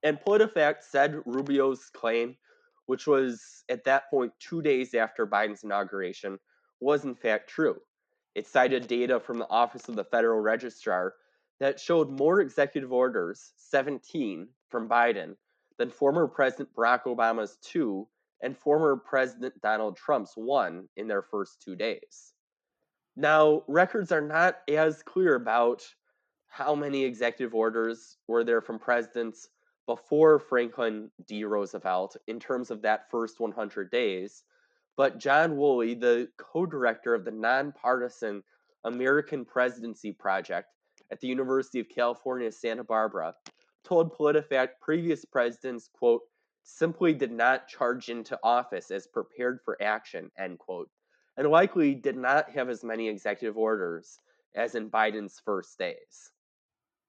And 0.03 0.21
PolitiFact 0.21 0.83
said 0.83 1.21
Rubio's 1.25 1.91
claim, 1.93 2.37
which 2.87 3.07
was 3.07 3.65
at 3.69 3.85
that 3.85 4.09
point 4.11 4.33
two 4.39 4.63
days 4.63 4.95
after 4.95 5.27
Biden's 5.27 5.65
inauguration, 5.65 6.39
was 6.81 7.05
in 7.05 7.15
fact 7.15 7.49
true. 7.49 7.77
It 8.35 8.47
cited 8.47 8.87
data 8.87 9.19
from 9.19 9.39
the 9.39 9.49
Office 9.49 9.89
of 9.89 9.97
the 9.97 10.05
Federal 10.05 10.41
Register 10.41 11.15
that 11.59 11.81
showed 11.81 12.11
more 12.11 12.41
executive 12.41 12.93
orders, 12.93 13.53
17, 13.57 14.49
from 14.69 14.89
Biden 14.89 15.37
than 15.79 15.91
former 15.91 16.27
President 16.27 16.69
Barack 16.77 17.05
Obama's 17.05 17.57
two 17.63 18.07
and 18.43 18.57
former 18.57 18.97
President 18.97 19.61
Donald 19.61 19.97
Trump's 19.97 20.33
one 20.37 20.89
in 20.97 21.09
their 21.09 21.23
first 21.23 21.63
two 21.63 21.77
days. 21.77 22.33
Now, 23.17 23.63
records 23.67 24.13
are 24.13 24.21
not 24.21 24.59
as 24.69 25.03
clear 25.03 25.37
about 25.37 25.83
how 26.49 26.75
many 26.75 27.05
executive 27.05 27.55
orders 27.55 28.19
were 28.29 28.45
there 28.45 28.61
from 28.61 28.79
presidents 28.79 29.49
before 29.87 30.39
Franklin 30.39 31.11
D. 31.27 31.45
Roosevelt 31.45 32.17
in 32.27 32.39
terms 32.41 32.71
of 32.71 32.83
that 32.83 33.11
first 33.11 33.41
100 33.41 33.91
days. 33.91 34.43
But 34.97 35.19
John 35.19 35.57
Woolley, 35.57 35.95
the 35.95 36.29
co 36.37 36.67
director 36.67 37.15
of 37.15 37.25
the 37.25 37.31
nonpartisan 37.31 38.43
American 38.85 39.45
Presidency 39.45 40.13
Project 40.13 40.69
at 41.11 41.21
the 41.21 41.29
University 41.29 41.81
of 41.81 41.89
California, 41.89 42.51
Santa 42.51 42.85
Barbara, 42.85 43.35
told 43.85 44.17
PolitiFact 44.17 44.81
previous 44.81 45.25
presidents, 45.25 45.89
quote, 45.93 46.23
simply 46.67 47.15
did 47.15 47.31
not 47.31 47.69
charge 47.69 48.09
into 48.09 48.39
office 48.43 48.91
as 48.91 49.07
prepared 49.07 49.61
for 49.65 49.81
action, 49.81 50.31
end 50.37 50.59
quote, 50.59 50.91
and 51.37 51.49
likely 51.49 51.95
did 51.95 52.17
not 52.17 52.51
have 52.51 52.69
as 52.69 52.83
many 52.83 53.09
executive 53.09 53.57
orders 53.57 54.19
as 54.55 54.75
in 54.75 54.91
Biden's 54.91 55.41
first 55.45 55.79
days. 55.79 56.33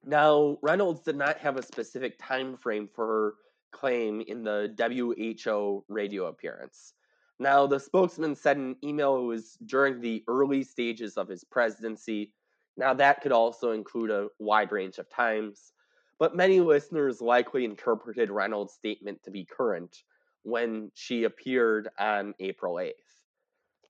Now, 0.04 0.60
Reynolds 0.62 1.02
did 1.02 1.16
not 1.16 1.38
have 1.40 1.58
a 1.58 1.64
specific 1.64 2.20
time 2.20 2.56
frame 2.56 2.88
for 2.88 3.08
her 3.08 3.34
claim 3.72 4.22
in 4.22 4.44
the 4.44 4.74
WHO 4.78 5.86
radio 5.88 6.26
appearance. 6.28 6.94
Now, 7.40 7.66
the 7.66 7.80
spokesman 7.80 8.36
said 8.36 8.58
in 8.58 8.64
an 8.64 8.76
email 8.84 9.18
it 9.18 9.24
was 9.24 9.58
during 9.66 10.02
the 10.02 10.24
early 10.28 10.64
stages 10.64 11.18
of 11.18 11.28
his 11.28 11.44
presidency. 11.44 12.32
Now, 12.78 12.94
that 12.94 13.22
could 13.22 13.32
also 13.32 13.72
include 13.72 14.12
a 14.12 14.28
wide 14.40 14.72
range 14.72 15.00
of 15.00 15.10
times, 15.10 15.72
but 16.20 16.36
many 16.36 16.60
listeners 16.60 17.22
likely 17.22 17.66
interpreted 17.66 18.30
Reynolds' 18.32 18.74
statement 18.74 19.24
to 19.24 19.32
be 19.32 19.46
current 19.46 20.04
when 20.44 20.92
she 20.96 21.24
appeared 21.24 21.90
on 22.00 22.34
April 22.40 22.76
8th. 22.76 22.94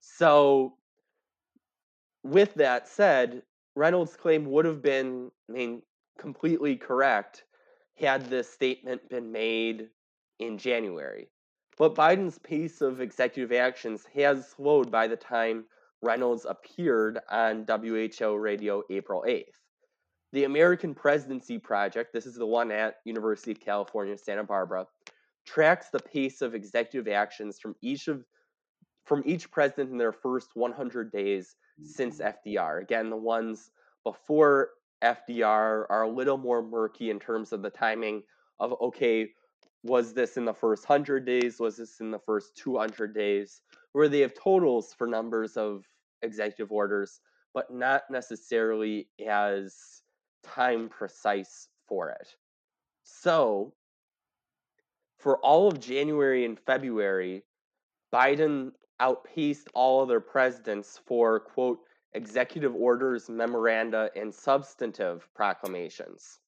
So, 0.02 0.74
with 2.24 2.54
that 2.56 2.88
said, 2.88 3.44
Reynolds' 3.76 4.16
claim 4.16 4.46
would 4.46 4.66
have 4.66 4.82
been, 4.82 5.32
I 5.50 5.54
mean, 5.54 5.82
completely 6.18 6.76
correct 6.76 7.44
had 7.96 8.26
this 8.26 8.50
statement 8.50 9.08
been 9.10 9.32
made 9.32 9.90
in 10.40 10.58
January. 10.58 11.30
But 11.78 11.96
Biden's 11.96 12.40
pace 12.40 12.82
of 12.82 13.02
executive 13.02 13.52
actions 13.52 14.06
has 14.16 14.50
slowed 14.50 14.92
by 14.92 15.08
the 15.08 15.16
time 15.16 15.66
Reynolds 16.02 16.46
appeared 16.46 17.20
on 17.30 17.66
WHO 17.68 18.36
radio 18.36 18.84
April 18.90 19.24
8th. 19.28 19.67
The 20.34 20.44
American 20.44 20.94
Presidency 20.94 21.58
Project, 21.58 22.12
this 22.12 22.26
is 22.26 22.36
the 22.36 22.46
one 22.46 22.70
at 22.72 22.98
University 23.06 23.52
of 23.52 23.62
California, 23.62 24.18
Santa 24.18 24.44
Barbara, 24.44 24.86
tracks 25.46 25.90
the 25.90 26.00
pace 26.00 26.42
of 26.42 26.54
executive 26.54 27.12
actions 27.12 27.60
from 27.60 27.76
each 27.82 28.08
of 28.08 28.26
from 29.06 29.24
each 29.26 29.50
president 29.50 29.90
in 29.90 29.98
their 29.98 30.12
first 30.12 30.50
100 30.56 31.14
days 31.14 31.56
since 31.82 32.18
mm-hmm. 32.18 32.50
FDR. 32.50 32.82
Again, 32.82 33.10
the 33.10 33.16
ones 33.16 33.72
before 34.04 34.72
FDR 35.02 35.86
are 35.90 36.04
a 36.04 36.10
little 36.10 36.38
more 36.38 36.62
murky 36.62 37.10
in 37.10 37.18
terms 37.18 37.54
of 37.54 37.62
the 37.62 37.70
timing 37.70 38.22
of 38.60 38.74
okay, 38.82 39.30
was 39.84 40.14
this 40.14 40.36
in 40.36 40.44
the 40.44 40.54
first 40.54 40.90
100 40.90 41.26
days? 41.26 41.58
Was 41.58 41.78
this 41.78 42.02
in 42.02 42.12
the 42.12 42.20
first 42.20 42.58
200 42.58 43.16
days? 43.16 43.62
Where 43.94 44.10
they 44.10 44.20
have 44.20 44.34
totals 44.34 44.94
for 44.94 45.08
numbers 45.08 45.56
of 45.56 45.86
executive 46.22 46.74
orders, 46.74 47.22
but 47.54 47.74
not 47.74 48.04
necessarily 48.10 49.08
as 49.26 50.02
time 50.54 50.90
precise 50.90 51.68
for 51.88 52.10
it. 52.10 52.36
So, 53.04 53.74
for 55.18 55.38
all 55.38 55.68
of 55.68 55.80
January 55.80 56.46
and 56.46 56.60
February, 56.60 57.44
Biden 58.14 58.72
outpaced 59.00 59.68
all 59.74 60.02
other 60.02 60.20
presidents 60.20 61.00
for, 61.06 61.40
quote, 61.40 61.80
executive 62.14 62.76
orders, 62.76 63.30
memoranda, 63.30 64.10
and 64.16 64.34
substantive 64.34 65.28
proclamations. 65.36 66.40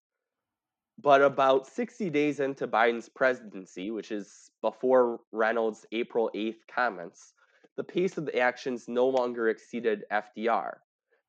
But 1.01 1.21
about 1.21 1.67
60 1.67 2.09
days 2.09 2.39
into 2.39 2.67
Biden's 2.67 3.07
presidency, 3.07 3.91
which 3.91 4.11
is 4.11 4.51
before 4.61 5.21
Reynolds' 5.31 5.85
April 5.91 6.29
8th 6.35 6.67
comments, 6.67 7.33
the 7.77 7.83
pace 7.83 8.17
of 8.17 8.25
the 8.25 8.37
actions 8.37 8.89
no 8.89 9.07
longer 9.07 9.47
exceeded 9.47 10.03
FDR. 10.11 10.79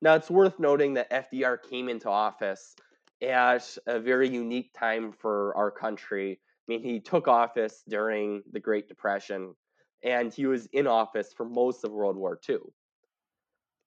Now, 0.03 0.15
it's 0.15 0.31
worth 0.31 0.59
noting 0.59 0.95
that 0.95 1.11
FDR 1.11 1.59
came 1.63 1.89
into 1.89 2.09
office 2.09 2.75
at 3.23 3.77
a 3.87 4.01
very 4.01 4.29
unique 4.29 4.73
time 4.73 5.13
for 5.13 5.55
our 5.57 5.71
country. 5.71 6.41
I 6.69 6.73
mean, 6.73 6.83
he 6.83 7.01
took 7.01 7.29
office 7.29 7.83
during 7.87 8.43
the 8.53 8.61
Great 8.61 8.89
Depression, 8.89 9.55
and 10.03 10.33
he 10.33 10.47
was 10.47 10.67
in 10.73 10.87
office 10.87 11.33
for 11.37 11.45
most 11.45 11.85
of 11.85 11.93
World 11.93 12.17
War 12.17 12.41
II. 12.49 12.59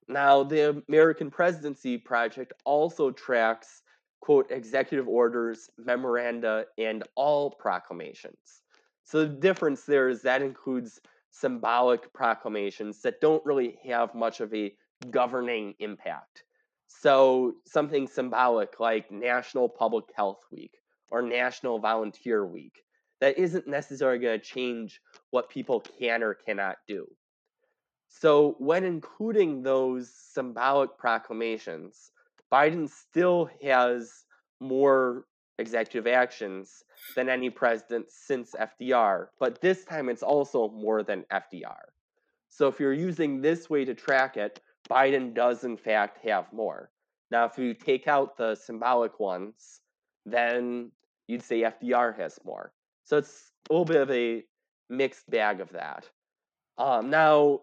Now, 0.06 0.44
the 0.44 0.82
American 0.88 1.30
Presidency 1.30 1.98
Project 1.98 2.52
also 2.64 3.10
tracks, 3.10 3.82
quote, 4.20 4.50
executive 4.50 5.08
orders, 5.08 5.68
memoranda, 5.78 6.66
and 6.78 7.02
all 7.16 7.50
proclamations. 7.50 8.62
So 9.04 9.20
the 9.20 9.34
difference 9.34 9.82
there 9.82 10.08
is 10.08 10.22
that 10.22 10.42
includes 10.42 11.00
symbolic 11.30 12.12
proclamations 12.12 13.02
that 13.02 13.20
don't 13.20 13.44
really 13.44 13.78
have 13.84 14.14
much 14.14 14.40
of 14.40 14.54
a 14.54 14.74
governing 15.10 15.74
impact. 15.78 16.44
So 16.86 17.54
something 17.66 18.06
symbolic 18.06 18.80
like 18.80 19.10
National 19.10 19.68
Public 19.68 20.06
Health 20.16 20.40
Week 20.50 20.72
or 21.10 21.22
National 21.22 21.78
Volunteer 21.78 22.46
Week 22.46 22.84
that 23.20 23.38
isn't 23.38 23.66
necessarily 23.66 24.18
going 24.18 24.38
to 24.38 24.44
change 24.44 25.00
what 25.30 25.48
people 25.48 25.80
can 25.80 26.22
or 26.22 26.34
cannot 26.34 26.76
do. 26.86 27.06
So, 28.08 28.54
when 28.58 28.84
including 28.84 29.62
those 29.62 30.12
symbolic 30.14 30.96
proclamations, 30.96 32.12
Biden 32.52 32.88
still 32.88 33.50
has 33.62 34.24
more 34.60 35.24
executive 35.58 36.06
actions 36.06 36.84
than 37.16 37.28
any 37.28 37.50
president 37.50 38.06
since 38.10 38.54
FDR, 38.54 39.26
but 39.40 39.60
this 39.60 39.84
time 39.84 40.08
it's 40.08 40.22
also 40.22 40.68
more 40.68 41.02
than 41.02 41.24
FDR. 41.32 41.82
So, 42.50 42.68
if 42.68 42.78
you're 42.78 42.92
using 42.92 43.40
this 43.40 43.68
way 43.68 43.84
to 43.84 43.94
track 43.94 44.36
it, 44.36 44.60
Biden 44.90 45.34
does 45.34 45.64
in 45.64 45.76
fact 45.76 46.24
have 46.26 46.52
more. 46.52 46.90
Now, 47.30 47.46
if 47.46 47.58
you 47.58 47.74
take 47.74 48.06
out 48.06 48.36
the 48.36 48.54
symbolic 48.54 49.18
ones, 49.18 49.80
then 50.26 50.90
you'd 51.26 51.42
say 51.42 51.62
FDR 51.62 52.16
has 52.18 52.38
more. 52.44 52.72
So 53.04 53.16
it's 53.16 53.50
a 53.68 53.72
little 53.72 53.84
bit 53.84 54.00
of 54.00 54.10
a 54.10 54.44
mixed 54.90 55.28
bag 55.30 55.60
of 55.60 55.70
that. 55.70 56.08
Um, 56.78 57.10
now, 57.10 57.60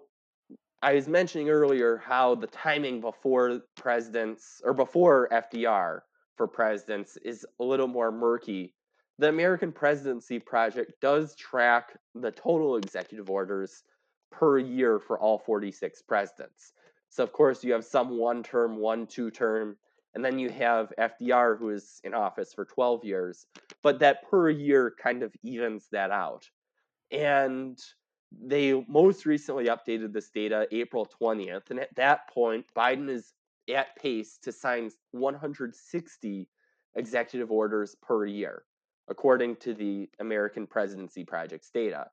I 0.82 0.94
was 0.94 1.08
mentioning 1.08 1.50
earlier 1.50 1.98
how 1.98 2.36
the 2.36 2.48
timing 2.48 3.02
before 3.02 3.62
presidents 3.76 4.62
or 4.64 4.74
before 4.74 5.30
FDR 5.32 6.02
for 6.38 6.48
presidents 6.48 7.18
is 7.18 7.46
a 7.60 7.64
little 7.64 7.88
more 7.88 8.12
murky. 8.12 8.74
The 9.20 9.30
American 9.30 9.72
Presidency 9.72 10.40
Project 10.40 10.94
does 11.00 11.36
track 11.36 11.96
the 12.16 12.32
total 12.32 12.78
executive 12.78 13.30
orders 13.30 13.84
per 14.32 14.58
year 14.58 15.00
for 15.00 15.20
all 15.20 15.38
46 15.38 16.02
presidents. 16.04 16.74
So, 17.12 17.24
of 17.24 17.34
course, 17.34 17.64
you 17.64 17.74
have 17.74 17.86
some 17.86 18.18
one 18.18 18.42
term, 18.42 18.78
one 18.78 19.06
two 19.06 19.30
term, 19.30 19.78
and 20.16 20.24
then 20.24 20.40
you 20.40 20.50
have 20.50 20.94
FDR, 20.98 21.60
who 21.60 21.70
is 21.70 22.00
in 22.06 22.14
office 22.14 22.54
for 22.54 22.66
12 22.66 23.04
years. 23.04 23.46
But 23.84 24.00
that 24.00 24.30
per 24.30 24.50
year 24.50 24.96
kind 25.02 25.22
of 25.22 25.34
evens 25.44 25.88
that 25.92 26.12
out. 26.12 26.50
And 27.12 27.78
they 28.32 28.86
most 28.88 29.26
recently 29.26 29.66
updated 29.66 30.14
this 30.14 30.30
data 30.30 30.68
April 30.72 31.08
20th, 31.22 31.70
and 31.70 31.80
at 31.82 31.94
that 31.96 32.30
point, 32.34 32.66
Biden 32.76 33.10
is 33.10 33.34
at 33.70 33.96
pace 33.98 34.38
to 34.44 34.54
sign 34.54 34.90
160 35.12 36.48
executive 36.96 37.52
orders 37.52 37.96
per 38.02 38.26
year, 38.26 38.64
according 39.10 39.58
to 39.58 39.74
the 39.74 40.10
American 40.20 40.66
Presidency 40.66 41.26
Project's 41.26 41.72
data. 41.72 42.08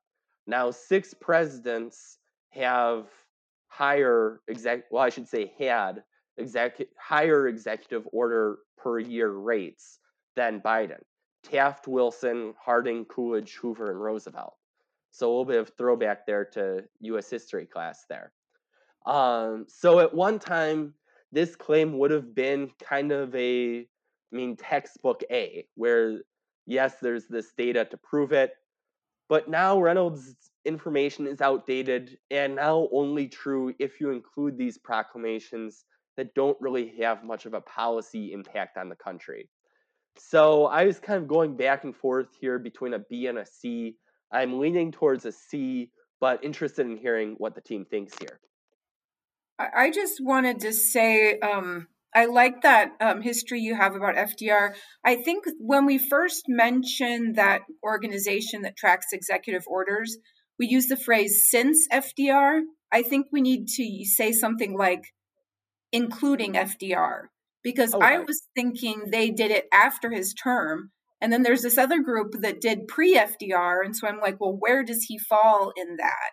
Now, 0.45 0.71
six 0.71 1.13
presidents 1.13 2.17
have 2.49 3.07
higher 3.69 4.41
exec 4.49 4.83
well, 4.91 5.03
I 5.03 5.09
should 5.09 5.27
say 5.27 5.53
had 5.57 6.03
exec 6.37 6.81
higher 6.97 7.47
executive 7.47 8.07
order 8.11 8.59
per 8.77 8.99
year 8.99 9.31
rates 9.31 9.99
than 10.35 10.61
Biden. 10.61 11.01
Taft, 11.43 11.87
Wilson, 11.87 12.53
Harding, 12.59 13.05
Coolidge, 13.05 13.55
Hoover, 13.55 13.91
and 13.91 14.01
Roosevelt. 14.01 14.55
So 15.11 15.27
a 15.27 15.29
little 15.29 15.45
bit 15.45 15.59
of 15.59 15.71
throwback 15.77 16.25
there 16.25 16.45
to 16.53 16.83
U.S. 17.01 17.29
history 17.29 17.65
class 17.65 18.05
there. 18.09 18.33
Um, 19.05 19.65
so 19.67 19.99
at 19.99 20.13
one 20.13 20.39
time, 20.39 20.93
this 21.31 21.55
claim 21.55 21.97
would 21.97 22.11
have 22.11 22.35
been 22.35 22.71
kind 22.83 23.11
of 23.11 23.33
a, 23.35 23.79
I 23.79 24.35
mean, 24.35 24.57
textbook 24.57 25.23
A, 25.31 25.65
where 25.75 26.21
yes, 26.65 26.95
there's 27.01 27.25
this 27.25 27.53
data 27.57 27.85
to 27.85 27.97
prove 27.97 28.31
it, 28.31 28.53
but 29.27 29.49
now 29.49 29.79
Reynolds' 29.79 30.35
information 30.65 31.27
is 31.27 31.41
outdated 31.41 32.17
and 32.29 32.55
now 32.55 32.87
only 32.91 33.27
true 33.27 33.73
if 33.79 33.99
you 33.99 34.11
include 34.11 34.57
these 34.57 34.77
proclamations 34.77 35.85
that 36.17 36.33
don't 36.33 36.57
really 36.59 36.93
have 37.01 37.23
much 37.23 37.45
of 37.45 37.53
a 37.53 37.61
policy 37.61 38.33
impact 38.33 38.77
on 38.77 38.89
the 38.89 38.95
country. 38.95 39.49
So 40.17 40.65
I 40.65 40.85
was 40.85 40.99
kind 40.99 41.21
of 41.21 41.27
going 41.27 41.55
back 41.55 41.85
and 41.85 41.95
forth 41.95 42.27
here 42.39 42.59
between 42.59 42.93
a 42.93 42.99
B 42.99 43.27
and 43.27 43.37
a 43.37 43.45
C 43.45 43.95
I'm 44.31 44.59
leaning 44.59 44.91
towards 44.91 45.25
a 45.25 45.31
C, 45.31 45.91
but 46.19 46.43
interested 46.43 46.85
in 46.85 46.97
hearing 46.97 47.35
what 47.37 47.55
the 47.55 47.61
team 47.61 47.85
thinks 47.85 48.13
here. 48.19 48.39
I 49.57 49.91
just 49.91 50.21
wanted 50.21 50.61
to 50.61 50.71
say 50.71 51.37
um, 51.39 51.87
I 52.15 52.25
like 52.25 52.61
that 52.61 52.91
um, 53.01 53.21
history 53.21 53.59
you 53.59 53.75
have 53.75 53.93
about 53.93 54.15
FDR. 54.15 54.73
I 55.03 55.15
think 55.17 55.43
when 55.59 55.85
we 55.85 55.97
first 55.97 56.45
mentioned 56.47 57.35
that 57.35 57.61
organization 57.83 58.61
that 58.61 58.77
tracks 58.77 59.07
executive 59.11 59.63
orders, 59.67 60.17
we 60.59 60.67
use 60.67 60.87
the 60.87 60.97
phrase 60.97 61.47
since 61.49 61.87
FDR. 61.91 62.61
I 62.91 63.01
think 63.01 63.27
we 63.31 63.41
need 63.41 63.67
to 63.69 64.05
say 64.05 64.31
something 64.31 64.77
like 64.77 65.13
including 65.91 66.53
FDR 66.53 67.27
because 67.63 67.93
oh, 67.93 67.99
I 67.99 68.19
was 68.19 68.47
thinking 68.55 69.05
they 69.11 69.31
did 69.31 69.51
it 69.51 69.65
after 69.73 70.11
his 70.11 70.33
term. 70.33 70.91
And 71.21 71.33
then 71.33 71.43
there's 71.43 71.63
this 71.63 71.77
other 71.77 72.01
group 72.01 72.33
that 72.41 72.61
did 72.61 72.87
pre 72.87 73.15
FDR. 73.15 73.83
And 73.83 73.95
so 73.95 74.07
I'm 74.07 74.19
like, 74.19 74.39
well, 74.39 74.55
where 74.57 74.83
does 74.83 75.05
he 75.07 75.17
fall 75.17 75.73
in 75.75 75.97
that? 75.97 76.31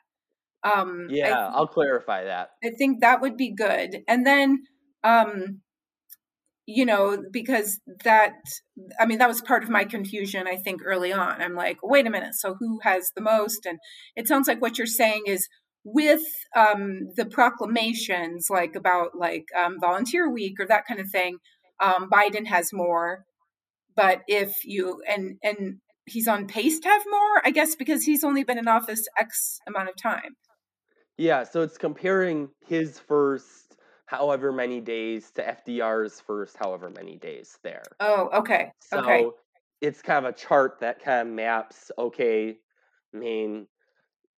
Um, 0.62 1.06
yeah, 1.10 1.48
I, 1.48 1.60
will 1.60 1.66
clarify 1.68 2.24
that. 2.24 2.50
I 2.64 2.70
think 2.76 3.00
that 3.00 3.20
would 3.20 3.36
be 3.36 3.54
good. 3.54 4.02
And 4.08 4.26
then, 4.26 4.62
um, 5.04 5.60
you 6.66 6.84
know, 6.84 7.22
because 7.32 7.80
that, 8.04 8.34
I 8.98 9.06
mean, 9.06 9.18
that 9.18 9.28
was 9.28 9.40
part 9.40 9.62
of 9.62 9.70
my 9.70 9.84
confusion, 9.84 10.46
I 10.48 10.56
think, 10.56 10.82
early 10.84 11.12
on. 11.12 11.40
I'm 11.40 11.54
like, 11.54 11.78
wait 11.82 12.06
a 12.06 12.10
minute, 12.10 12.34
so 12.34 12.56
who 12.58 12.80
has 12.82 13.10
the 13.14 13.22
most? 13.22 13.66
And 13.66 13.78
it 14.16 14.26
sounds 14.26 14.48
like 14.48 14.60
what 14.60 14.76
you're 14.76 14.86
saying 14.86 15.22
is 15.26 15.48
with 15.84 16.22
um, 16.56 17.08
the 17.16 17.24
proclamations, 17.24 18.48
like 18.50 18.74
about 18.74 19.10
like 19.16 19.44
um, 19.56 19.76
volunteer 19.80 20.30
week 20.30 20.54
or 20.58 20.66
that 20.66 20.84
kind 20.88 20.98
of 20.98 21.08
thing, 21.10 21.38
um, 21.80 22.10
Biden 22.10 22.46
has 22.46 22.72
more. 22.72 23.24
But 23.94 24.22
if 24.26 24.52
you, 24.64 25.00
and, 25.08 25.36
and, 25.42 25.76
he's 26.08 26.28
on 26.28 26.46
pace 26.46 26.78
to 26.78 26.88
have 26.88 27.02
more, 27.10 27.42
I 27.44 27.50
guess, 27.50 27.74
because 27.74 28.04
he's 28.04 28.22
only 28.22 28.44
been 28.44 28.58
in 28.58 28.68
office 28.68 29.02
X 29.18 29.58
amount 29.66 29.88
of 29.88 29.96
time. 30.00 30.36
Yeah, 31.18 31.42
so 31.42 31.62
it's 31.62 31.78
comparing 31.78 32.50
his 32.68 33.00
first 33.00 33.65
however 34.06 34.52
many 34.52 34.80
days 34.80 35.30
to 35.32 35.42
FDR's 35.42 36.20
first 36.20 36.56
however 36.56 36.90
many 36.90 37.16
days 37.16 37.58
there. 37.62 37.82
Oh, 38.00 38.30
okay. 38.32 38.72
So 38.80 38.98
okay. 39.00 39.26
it's 39.80 40.00
kind 40.00 40.24
of 40.24 40.32
a 40.32 40.36
chart 40.36 40.78
that 40.80 41.02
kind 41.02 41.28
of 41.28 41.34
maps, 41.34 41.90
okay, 41.98 42.56
I 43.14 43.18
mean, 43.18 43.66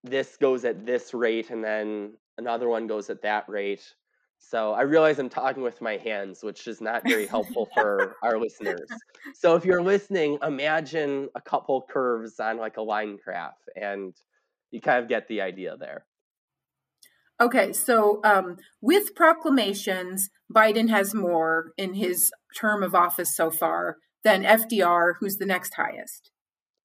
this 0.03 0.37
goes 0.37 0.65
at 0.65 0.87
this 0.87 1.13
rate 1.13 1.51
and 1.51 1.63
then 1.63 2.15
another 2.39 2.69
one 2.69 2.87
goes 2.87 3.11
at 3.11 3.23
that 3.23 3.49
rate. 3.49 3.95
So 4.39 4.73
I 4.73 4.83
realize 4.83 5.19
I'm 5.19 5.29
talking 5.29 5.63
with 5.63 5.81
my 5.81 5.97
hands, 5.97 6.43
which 6.43 6.67
is 6.69 6.81
not 6.81 7.03
very 7.07 7.27
helpful 7.27 7.69
for 7.75 8.17
our 8.23 8.39
listeners. 8.39 8.89
So 9.35 9.57
if 9.57 9.65
you're 9.65 9.83
listening, 9.83 10.39
imagine 10.43 11.29
a 11.35 11.41
couple 11.41 11.85
curves 11.91 12.39
on 12.41 12.57
like 12.57 12.77
a 12.77 12.83
line 12.83 13.19
graph 13.23 13.59
and 13.77 14.15
you 14.71 14.81
kind 14.81 15.03
of 15.03 15.09
get 15.09 15.29
the 15.29 15.41
idea 15.41 15.77
there. 15.77 16.07
Okay, 17.41 17.73
so 17.73 18.21
um, 18.25 18.57
with 18.81 19.15
proclamations, 19.15 20.29
Biden 20.53 20.91
has 20.91 21.15
more 21.15 21.73
in 21.77 21.95
his 21.95 22.33
term 22.59 22.83
of 22.83 22.95
office 22.95 23.37
so 23.37 23.51
far 23.51 23.97
than 24.25 24.43
FDR, 24.43 25.15
who's 25.21 25.37
the 25.37 25.47
next 25.47 25.75
highest. 25.75 26.31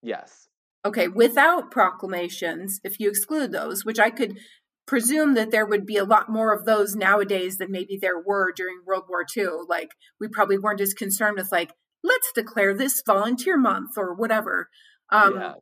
Yes. 0.03 0.47
Okay, 0.85 1.07
without 1.07 1.71
proclamations, 1.71 2.79
if 2.83 2.99
you 2.99 3.09
exclude 3.09 3.51
those, 3.51 3.83
which 3.83 3.99
I 3.99 4.11
could 4.11 4.37
presume 4.85 5.33
that 5.33 5.49
there 5.49 5.65
would 5.65 5.85
be 5.85 5.97
a 5.97 6.03
lot 6.03 6.29
more 6.29 6.53
of 6.53 6.65
those 6.65 6.93
nowadays 6.93 7.57
than 7.57 7.71
maybe 7.71 7.97
there 7.99 8.19
were 8.19 8.51
during 8.55 8.81
World 8.85 9.05
War 9.09 9.25
II. 9.35 9.47
Like, 9.67 9.91
we 10.19 10.27
probably 10.27 10.59
weren't 10.59 10.81
as 10.81 10.93
concerned 10.93 11.37
with, 11.37 11.51
like, 11.51 11.71
let's 12.03 12.31
declare 12.35 12.75
this 12.75 13.01
volunteer 13.03 13.57
month 13.57 13.97
or 13.97 14.13
whatever. 14.13 14.67
Um, 15.09 15.35
yeah 15.39 15.53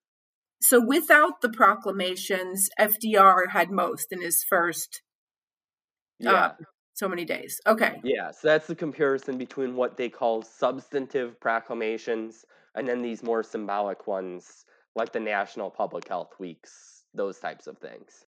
so 0.62 0.80
without 0.86 1.42
the 1.42 1.50
proclamations, 1.50 2.70
FDR 2.80 3.52
had 3.52 3.72
most 3.72 4.08
in 4.12 4.22
his 4.22 4.44
first 4.48 5.02
uh, 6.26 6.32
yeah. 6.32 6.46
Uh, 6.46 6.54
so 6.94 7.08
many 7.08 7.26
days. 7.26 7.60
Okay. 7.66 8.00
Yeah, 8.04 8.30
so 8.30 8.50
that's 8.50 8.68
the 8.68 8.76
comparison 8.76 9.38
between 9.38 9.76
what 9.76 9.98
they 9.98 10.10
call 10.10 10.44
substantive 10.44 11.40
proclamations 11.40 12.46
and 12.76 12.88
then 12.88 13.02
these 13.02 13.24
more 13.24 13.44
symbolic 13.44 14.08
ones 14.08 14.66
like 14.96 15.12
the 15.12 15.20
National 15.20 15.70
Public 15.70 16.08
Health 16.08 16.34
Weeks, 16.38 17.04
those 17.14 17.40
types 17.40 17.66
of 17.68 17.78
things. 17.78 18.26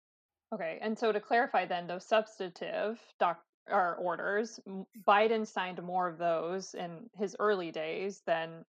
Okay, 0.54 0.78
and 0.82 0.98
so 0.98 1.12
to 1.12 1.20
clarify 1.20 1.66
then, 1.66 1.88
those 1.88 2.08
substantive 2.08 3.00
doc- 3.20 3.44
or 3.70 3.96
orders, 3.96 4.60
Biden 5.08 5.48
signed 5.48 5.82
more 5.82 6.08
of 6.08 6.18
those 6.18 6.74
in 6.74 7.10
his 7.18 7.36
early 7.40 7.72
days 7.72 8.22
than 8.26 8.66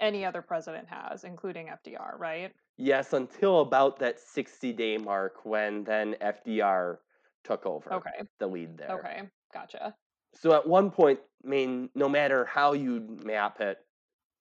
any 0.00 0.24
other 0.24 0.42
president 0.42 0.88
has, 0.88 1.24
including 1.24 1.68
FDR, 1.68 2.18
right? 2.18 2.52
Yes, 2.76 3.12
until 3.12 3.60
about 3.60 3.98
that 4.00 4.20
60 4.20 4.72
day 4.72 4.98
mark 4.98 5.44
when 5.44 5.84
then 5.84 6.16
FDR 6.20 6.98
took 7.44 7.64
over 7.64 7.94
okay. 7.94 8.10
the 8.38 8.46
lead 8.46 8.76
there. 8.76 8.90
Okay, 8.90 9.22
gotcha. 9.52 9.94
So 10.34 10.52
at 10.52 10.66
one 10.66 10.90
point, 10.90 11.20
I 11.44 11.48
mean, 11.48 11.88
no 11.94 12.08
matter 12.08 12.44
how 12.44 12.74
you 12.74 13.18
map 13.24 13.60
it, 13.60 13.78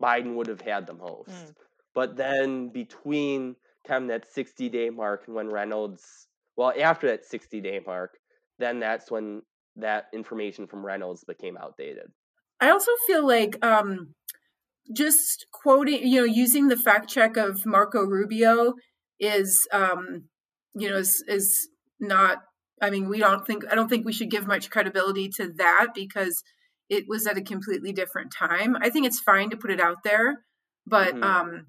Biden 0.02 0.36
would 0.36 0.48
have 0.48 0.62
had 0.62 0.88
the 0.88 0.94
most. 0.94 1.30
Mm. 1.30 1.56
But 1.94 2.18
then 2.18 2.70
between 2.70 3.56
kind 3.88 4.04
of 4.04 4.10
that 4.10 4.34
60 4.34 4.68
day 4.70 4.90
mark 4.90 5.24
and 5.28 5.36
when 5.36 5.50
Reynolds, 5.50 6.28
well, 6.58 6.74
after 6.80 7.08
that 7.08 7.26
60 7.26 7.62
day 7.62 7.80
mark, 7.86 8.18
then 8.60 8.80
that's 8.80 9.10
when 9.10 9.42
that 9.78 10.08
information 10.14 10.68
from 10.68 10.86
Reynolds 10.86 11.24
became 11.24 11.58
outdated. 11.58 12.12
I 12.60 12.70
also 12.72 12.92
feel 13.08 13.26
like 13.26 13.64
um, 13.66 14.14
just 14.94 15.46
quoting, 15.52 16.06
you 16.06 16.22
know, 16.22 16.26
using 16.26 16.68
the 16.68 16.78
fact 16.78 17.10
check 17.10 17.38
of 17.38 17.66
Marco 17.66 18.02
Rubio 18.04 18.74
is, 19.20 19.68
um, 19.72 20.26
you 20.76 20.90
know, 20.90 20.98
is, 20.98 21.24
is 21.28 21.70
not, 22.00 22.40
I 22.82 22.90
mean, 22.90 23.08
we 23.10 23.20
don't 23.20 23.46
think, 23.48 23.64
I 23.72 23.76
don't 23.76 23.88
think 23.88 24.06
we 24.06 24.14
should 24.14 24.30
give 24.30 24.48
much 24.48 24.70
credibility 24.70 25.30
to 25.38 25.52
that 25.58 25.88
because 25.96 26.44
it 26.90 27.06
was 27.08 27.26
at 27.26 27.38
a 27.38 27.42
completely 27.42 27.94
different 27.94 28.34
time. 28.38 28.76
I 28.80 28.90
think 28.90 29.06
it's 29.06 29.20
fine 29.20 29.50
to 29.50 29.58
put 29.58 29.72
it 29.72 29.80
out 29.80 29.98
there, 30.04 30.42
but, 30.86 31.16
mm-hmm. 31.16 31.24
um, 31.24 31.66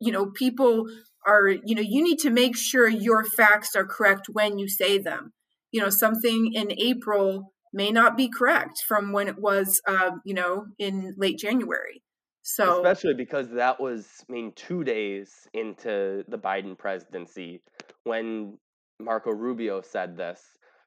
you 0.00 0.12
know, 0.12 0.26
people 0.26 0.86
are, 1.26 1.48
you 1.48 1.74
know, 1.74 1.82
you 1.82 2.02
need 2.02 2.18
to 2.20 2.30
make 2.30 2.56
sure 2.56 2.86
your 2.86 3.24
facts 3.24 3.74
are 3.74 3.86
correct 3.86 4.26
when 4.30 4.58
you 4.58 4.68
say 4.68 4.98
them. 4.98 5.32
You 5.72 5.80
know, 5.80 5.90
something 5.90 6.52
in 6.52 6.70
April 6.78 7.52
may 7.72 7.90
not 7.90 8.16
be 8.16 8.28
correct 8.28 8.82
from 8.86 9.10
when 9.10 9.26
it 9.26 9.38
was, 9.38 9.80
uh, 9.88 10.12
you 10.24 10.34
know, 10.34 10.66
in 10.78 11.14
late 11.16 11.38
January. 11.38 12.03
So 12.46 12.76
especially 12.76 13.14
because 13.14 13.48
that 13.52 13.80
was, 13.80 14.06
I 14.28 14.30
mean, 14.30 14.52
two 14.54 14.84
days 14.84 15.48
into 15.54 16.24
the 16.28 16.36
Biden 16.36 16.76
presidency 16.76 17.62
when 18.04 18.58
Marco 19.00 19.30
Rubio 19.30 19.80
said 19.80 20.14
this. 20.14 20.42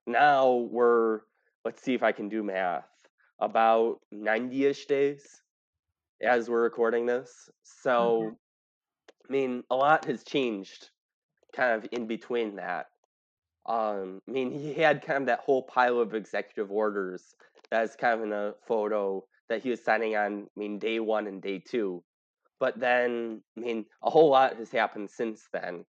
Now 0.06 0.68
we're, 0.72 1.22
let's 1.66 1.82
see 1.82 1.96
if 1.96 2.04
I 2.04 2.12
can 2.12 2.30
do 2.30 2.44
math, 2.44 2.88
about 3.40 4.02
90 4.12 4.66
ish 4.66 4.86
days 4.86 5.42
as 6.22 6.48
we're 6.48 6.62
recording 6.62 7.08
this. 7.08 7.50
So, 7.64 8.22
mm-hmm. 8.22 8.34
I 9.28 9.34
mean, 9.34 9.64
a 9.72 9.76
lot 9.76 10.06
has 10.06 10.24
changed 10.24 10.92
kind 11.56 11.74
of 11.74 11.90
in 11.92 12.06
between 12.06 12.58
that. 12.58 12.86
Um, 13.66 14.22
I 14.30 14.32
mean, 14.32 14.52
he 14.52 14.76
had 14.76 15.04
kind 15.04 15.22
of 15.22 15.26
that 15.26 15.40
whole 15.40 15.64
pile 15.64 16.00
of 16.00 16.14
executive 16.14 16.72
orders 16.72 17.34
that's 17.72 17.96
kind 17.96 18.20
of 18.20 18.28
in 18.28 18.32
a 18.32 18.54
photo 18.68 19.24
that 19.50 19.62
he 19.62 19.70
was 19.70 19.84
signing 19.84 20.16
on, 20.16 20.44
I 20.44 20.60
mean, 20.60 20.80
day 20.80 21.00
one 21.00 21.28
and 21.28 21.42
day 21.42 21.60
two. 21.60 22.04
But 22.60 22.80
then, 22.80 23.42
I 23.58 23.62
mean, 23.62 23.86
a 24.04 24.10
whole 24.10 24.30
lot 24.30 24.58
has 24.58 24.72
happened 24.72 25.10
since 25.10 25.48
then. 25.54 25.86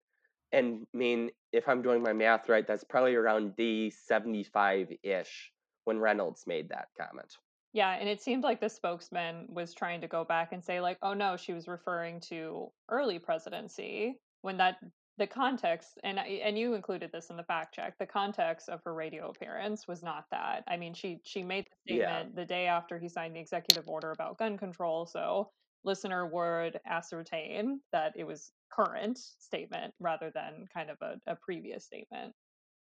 And 0.53 0.87
I 0.95 0.97
mean, 0.97 1.31
if 1.53 1.69
I'm 1.69 1.83
doing 1.83 2.03
my 2.03 2.13
math 2.13 2.49
right, 2.49 2.67
that's 2.67 2.85
probably 2.85 3.15
around 3.15 3.57
day 3.57 3.91
75 3.91 4.93
ish 5.03 5.51
when 5.85 5.99
Reynolds 5.99 6.45
made 6.47 6.69
that 6.71 6.89
comment. 6.99 7.33
Yeah, 7.73 7.91
and 7.91 8.09
it 8.09 8.23
seemed 8.23 8.45
like 8.45 8.61
the 8.61 8.69
spokesman 8.69 9.49
was 9.49 9.75
trying 9.75 10.01
to 10.03 10.07
go 10.07 10.25
back 10.25 10.53
and 10.53 10.65
say, 10.65 10.81
like, 10.81 10.97
oh 11.03 11.13
no, 11.13 11.37
she 11.37 11.53
was 11.53 11.67
referring 11.67 12.21
to 12.29 12.71
early 12.89 13.19
presidency 13.19 14.21
when 14.43 14.57
that 14.59 14.77
the 15.17 15.27
context 15.27 15.99
and 16.03 16.19
and 16.19 16.59
you 16.59 16.75
included 16.75 17.11
this 17.13 17.31
in 17.31 17.37
the 17.37 17.43
fact 17.45 17.75
check 17.75 17.97
the 17.99 18.07
context 18.07 18.69
of 18.69 18.81
her 18.85 18.95
radio 18.95 19.31
appearance 19.31 19.87
was 19.87 20.03
not 20.03 20.25
that 20.31 20.65
i 20.67 20.77
mean 20.77 20.93
she 20.93 21.21
she 21.25 21.43
made 21.43 21.65
the 21.65 21.95
statement 21.95 22.31
yeah. 22.31 22.41
the 22.41 22.45
day 22.45 22.67
after 22.67 22.99
he 22.99 23.09
signed 23.09 23.35
the 23.35 23.41
executive 23.41 23.89
order 23.89 24.11
about 24.11 24.39
gun 24.39 24.59
control 24.59 25.07
so 25.07 25.49
listener 25.85 26.27
would 26.27 26.81
ascertain 26.87 27.81
that 27.93 28.13
it 28.17 28.25
was 28.25 28.53
current 28.73 29.19
statement 29.19 29.95
rather 30.01 30.33
than 30.35 30.67
kind 30.73 30.91
of 30.91 30.97
a, 31.01 31.15
a 31.31 31.37
previous 31.37 31.85
statement 31.85 32.33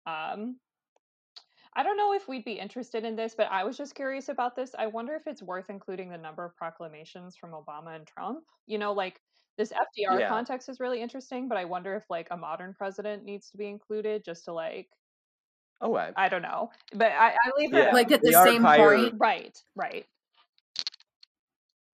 um 0.07 0.55
I 1.75 1.81
don't 1.81 1.97
know 1.97 2.13
if 2.13 2.27
we'd 2.27 2.45
be 2.45 2.59
interested 2.59 3.03
in 3.03 3.15
this, 3.15 3.33
but 3.35 3.47
I 3.49 3.63
was 3.63 3.77
just 3.77 3.95
curious 3.95 4.29
about 4.29 4.55
this. 4.55 4.75
I 4.77 4.85
wonder 4.85 5.15
if 5.15 5.25
it's 5.25 5.41
worth 5.41 5.69
including 5.69 6.09
the 6.09 6.17
number 6.19 6.45
of 6.45 6.55
proclamations 6.55 7.35
from 7.35 7.49
Obama 7.51 7.95
and 7.95 8.05
Trump. 8.05 8.43
You 8.67 8.77
know, 8.77 8.93
like 8.93 9.19
this 9.57 9.71
FDR 9.71 10.19
yeah. 10.19 10.29
context 10.29 10.69
is 10.69 10.79
really 10.79 11.01
interesting, 11.01 11.47
but 11.47 11.57
I 11.57 11.65
wonder 11.65 11.95
if 11.95 12.03
like 12.09 12.27
a 12.31 12.37
modern 12.37 12.73
president 12.73 13.23
needs 13.23 13.49
to 13.51 13.57
be 13.57 13.67
included 13.67 14.23
just 14.23 14.45
to 14.45 14.53
like 14.53 14.87
Oh, 15.81 15.95
I, 15.97 16.13
I 16.15 16.29
don't 16.29 16.41
know, 16.41 16.71
but 16.93 17.11
I, 17.11 17.31
I 17.31 17.51
leave 17.57 17.73
it 17.73 17.93
like 17.93 18.09
at 18.11 18.21
the 18.21 18.31
same 18.31 18.63
point, 18.63 19.15
right? 19.19 19.57
Right. 19.75 20.05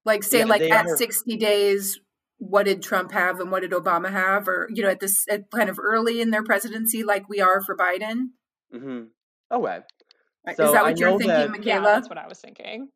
Like 0.06 0.22
say, 0.22 0.40
yeah, 0.40 0.46
like 0.46 0.62
at 0.62 0.86
are... 0.86 0.98
sixty 0.98 1.38
days, 1.38 2.00
what 2.38 2.66
did 2.66 2.84
Trump 2.84 3.12
have 3.14 3.40
and 3.40 3.52
what 3.52 3.62
did 3.62 3.72
Obama 3.72 4.12
have, 4.12 4.48
or 4.48 4.70
you 4.72 4.84
know, 4.84 4.90
at 4.90 5.00
this 5.00 5.26
at 5.28 5.50
kind 5.50 5.70
of 5.70 5.80
early 5.80 6.22
in 6.22 6.30
their 6.30 6.44
presidency, 6.44 7.04
like 7.04 7.28
we 7.30 7.42
are 7.42 7.62
for 7.62 7.76
Biden. 7.76 8.30
Mm-hmm. 8.74 9.06
Okay. 9.52 9.80
So 10.56 10.66
Is 10.66 10.72
that 10.72 10.84
what 10.84 10.86
I 10.86 10.96
you're 10.96 11.10
thinking, 11.12 11.28
that, 11.28 11.50
Michaela? 11.50 11.66
Yeah, 11.66 11.82
that's 11.82 12.10
what 12.10 12.18
I 12.18 12.28
was 12.28 12.40
thinking. 12.40 12.90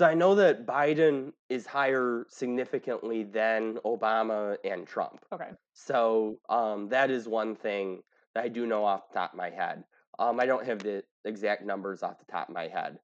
So 0.00 0.06
I 0.06 0.14
know 0.14 0.34
that 0.36 0.64
Biden 0.64 1.34
is 1.50 1.66
higher 1.66 2.24
significantly 2.30 3.22
than 3.22 3.74
Obama 3.84 4.56
and 4.64 4.86
Trump. 4.86 5.26
Okay. 5.30 5.50
So 5.74 6.38
um, 6.48 6.88
that 6.88 7.10
is 7.10 7.28
one 7.28 7.54
thing 7.54 8.00
that 8.34 8.42
I 8.42 8.48
do 8.48 8.64
know 8.64 8.82
off 8.82 9.08
the 9.08 9.18
top 9.18 9.34
of 9.34 9.36
my 9.36 9.50
head. 9.50 9.84
Um, 10.18 10.40
I 10.40 10.46
don't 10.46 10.64
have 10.64 10.78
the 10.78 11.04
exact 11.26 11.66
numbers 11.66 12.02
off 12.02 12.18
the 12.18 12.32
top 12.32 12.48
of 12.48 12.54
my 12.54 12.66
head. 12.68 12.96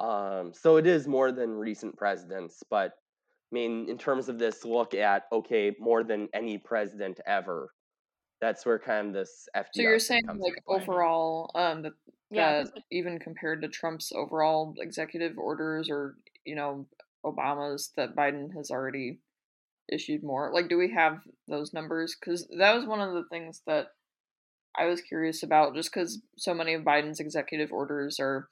Um, 0.00 0.54
so 0.54 0.78
it 0.78 0.86
is 0.86 1.06
more 1.06 1.32
than 1.32 1.50
recent 1.50 1.98
presidents, 1.98 2.62
but 2.70 2.92
I 2.92 3.52
mean, 3.52 3.86
in 3.90 3.98
terms 3.98 4.30
of 4.30 4.38
this 4.38 4.64
look 4.64 4.94
at 4.94 5.24
okay, 5.30 5.76
more 5.78 6.02
than 6.02 6.30
any 6.32 6.56
president 6.56 7.20
ever. 7.26 7.68
That's 8.40 8.64
where 8.64 8.78
kind 8.78 9.08
of 9.08 9.12
this 9.12 9.48
FDR. 9.54 9.66
So 9.74 9.82
you're 9.82 9.98
saying 9.98 10.22
like 10.38 10.62
overall, 10.66 11.50
um, 11.56 11.82
that, 11.82 11.92
yeah, 12.30 12.62
that 12.62 12.84
even 12.90 13.18
compared 13.18 13.60
to 13.62 13.68
Trump's 13.68 14.12
overall 14.14 14.74
executive 14.78 15.36
orders 15.36 15.90
or 15.90 16.14
you 16.48 16.56
know 16.56 16.86
Obama's, 17.24 17.92
that 17.96 18.16
Biden 18.16 18.54
has 18.56 18.70
already 18.70 19.18
issued 19.90 20.22
more. 20.22 20.50
Like, 20.52 20.68
do 20.68 20.78
we 20.78 20.92
have 20.92 21.20
those 21.46 21.72
numbers? 21.72 22.16
Because 22.18 22.46
that 22.58 22.74
was 22.74 22.86
one 22.86 23.00
of 23.00 23.14
the 23.14 23.24
things 23.30 23.62
that 23.66 23.88
I 24.76 24.86
was 24.86 25.00
curious 25.00 25.42
about, 25.42 25.74
just 25.74 25.92
because 25.92 26.20
so 26.36 26.54
many 26.54 26.74
of 26.74 26.82
Biden's 26.82 27.20
executive 27.20 27.72
orders 27.72 28.18
are 28.20 28.48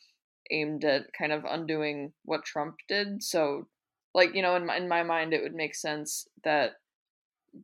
aimed 0.51 0.85
at 0.85 1.13
kind 1.19 1.33
of 1.33 1.45
undoing 1.45 2.13
what 2.25 2.45
Trump 2.45 2.77
did. 2.89 3.23
So 3.23 3.69
like 4.17 4.35
you 4.35 4.43
know 4.43 4.57
in 4.57 4.67
my, 4.67 4.77
in 4.77 4.89
my 4.89 5.05
mind 5.05 5.33
it 5.33 5.43
would 5.43 5.55
make 5.55 5.77
sense 5.77 6.27
that 6.43 6.73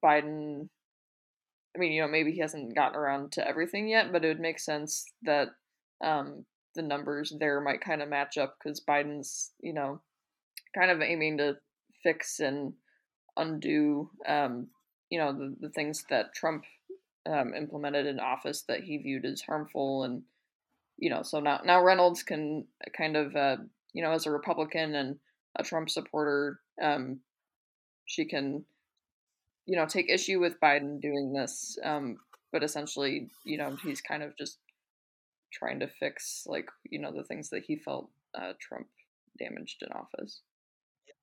biden 0.05 0.69
i 1.75 1.79
mean 1.79 1.91
you 1.91 2.03
know 2.03 2.07
maybe 2.07 2.31
he 2.31 2.39
hasn't 2.39 2.75
gotten 2.77 2.97
around 2.97 3.33
to 3.33 3.47
everything 3.49 3.89
yet 3.89 4.13
but 4.13 4.25
it 4.25 4.29
would 4.29 4.41
make 4.41 4.61
sense 4.61 5.07
that 5.23 5.49
um 6.05 6.45
the 6.75 6.83
numbers 6.83 7.33
there 7.41 7.61
might 7.61 7.81
kind 7.81 8.03
of 8.03 8.09
match 8.09 8.39
up 8.39 8.57
because 8.63 8.81
biden's 8.81 9.53
you 9.61 9.73
know 9.73 10.01
kind 10.75 10.91
of 10.91 11.01
aiming 11.01 11.39
to 11.39 11.57
fix 12.03 12.41
and 12.41 12.73
undo 13.37 14.11
um 14.27 14.67
you 15.11 15.19
know 15.19 15.33
the, 15.33 15.55
the 15.61 15.71
things 15.71 16.05
that 16.11 16.35
trump 16.35 16.65
um, 17.25 17.55
implemented 17.55 18.07
in 18.07 18.19
office 18.19 18.63
that 18.63 18.83
he 18.83 18.99
viewed 18.99 19.25
as 19.25 19.41
harmful 19.41 20.03
and 20.03 20.23
you 20.99 21.09
know 21.09 21.23
so 21.23 21.39
now 21.39 21.61
now 21.65 21.83
reynolds 21.83 22.23
can 22.23 22.67
kind 22.97 23.17
of 23.17 23.37
uh, 23.37 23.57
you 23.93 24.03
know 24.03 24.11
as 24.11 24.27
a 24.27 24.31
republican 24.31 24.95
and 24.97 25.19
a 25.57 25.63
Trump 25.63 25.91
supporter, 25.91 26.61
um, 26.81 27.21
she 28.07 28.25
can, 28.25 28.65
you 29.67 29.77
know, 29.77 29.87
take 29.87 30.09
issue 30.09 30.41
with 30.41 30.61
Biden 30.61 31.01
doing 31.01 31.33
this. 31.33 31.79
Um, 31.83 32.19
but 32.53 32.63
essentially, 32.63 33.29
you 33.45 33.59
know, 33.59 33.77
he's 33.83 34.01
kind 34.01 34.23
of 34.23 34.37
just 34.37 34.59
trying 35.53 35.81
to 35.81 35.89
fix, 35.89 36.45
like, 36.47 36.69
you 36.89 36.99
know, 36.99 37.13
the 37.13 37.25
things 37.25 37.51
that 37.51 37.65
he 37.65 37.77
felt 37.77 38.11
uh, 38.35 38.53
Trump 38.61 38.87
damaged 39.39 39.83
in 39.83 39.93
office. 39.93 40.41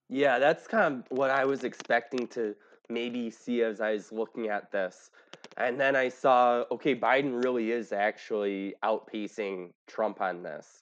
Yeah, 0.09 0.39
that's 0.39 0.67
kind 0.67 1.03
of 1.11 1.17
what 1.17 1.29
I 1.29 1.45
was 1.45 1.63
expecting 1.63 2.27
to 2.29 2.55
maybe 2.89 3.29
see 3.29 3.61
as 3.61 3.79
I 3.79 3.93
was 3.93 4.11
looking 4.11 4.47
at 4.49 4.71
this. 4.71 5.11
And 5.57 5.79
then 5.79 5.95
I 5.95 6.09
saw, 6.09 6.63
okay, 6.71 6.95
Biden 6.95 7.43
really 7.43 7.71
is 7.71 7.91
actually 7.93 8.73
outpacing 8.83 9.71
Trump 9.87 10.19
on 10.19 10.41
this. 10.41 10.81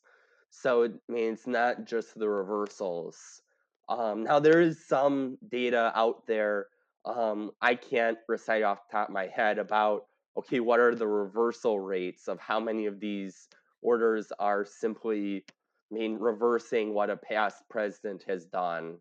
So 0.50 0.84
it 0.84 0.94
I 1.10 1.12
mean 1.12 1.34
it's 1.34 1.48
not 1.48 1.86
just 1.86 2.18
the 2.18 2.30
reversals. 2.30 3.42
Um, 3.90 4.24
now 4.24 4.40
there 4.40 4.62
is 4.62 4.86
some 4.86 5.38
data 5.50 5.92
out 5.94 6.26
there. 6.26 6.68
Um, 7.06 7.52
I 7.62 7.76
can't 7.76 8.18
recite 8.28 8.64
off 8.64 8.88
the 8.90 8.98
top 8.98 9.10
of 9.10 9.14
my 9.14 9.28
head 9.28 9.60
about 9.60 10.06
okay, 10.38 10.60
what 10.60 10.80
are 10.80 10.96
the 10.96 11.08
reversal 11.08 11.80
rates 11.80 12.28
of 12.28 12.40
how 12.40 12.60
many 12.60 12.86
of 12.86 13.00
these 13.00 13.50
orders 13.82 14.32
are 14.40 14.64
simply, 14.64 15.44
I 15.92 15.96
mean, 15.96 16.18
reversing 16.20 16.94
what 16.94 17.10
a 17.10 17.18
past 17.18 17.64
president 17.70 18.24
has 18.28 18.46
done 18.46 18.98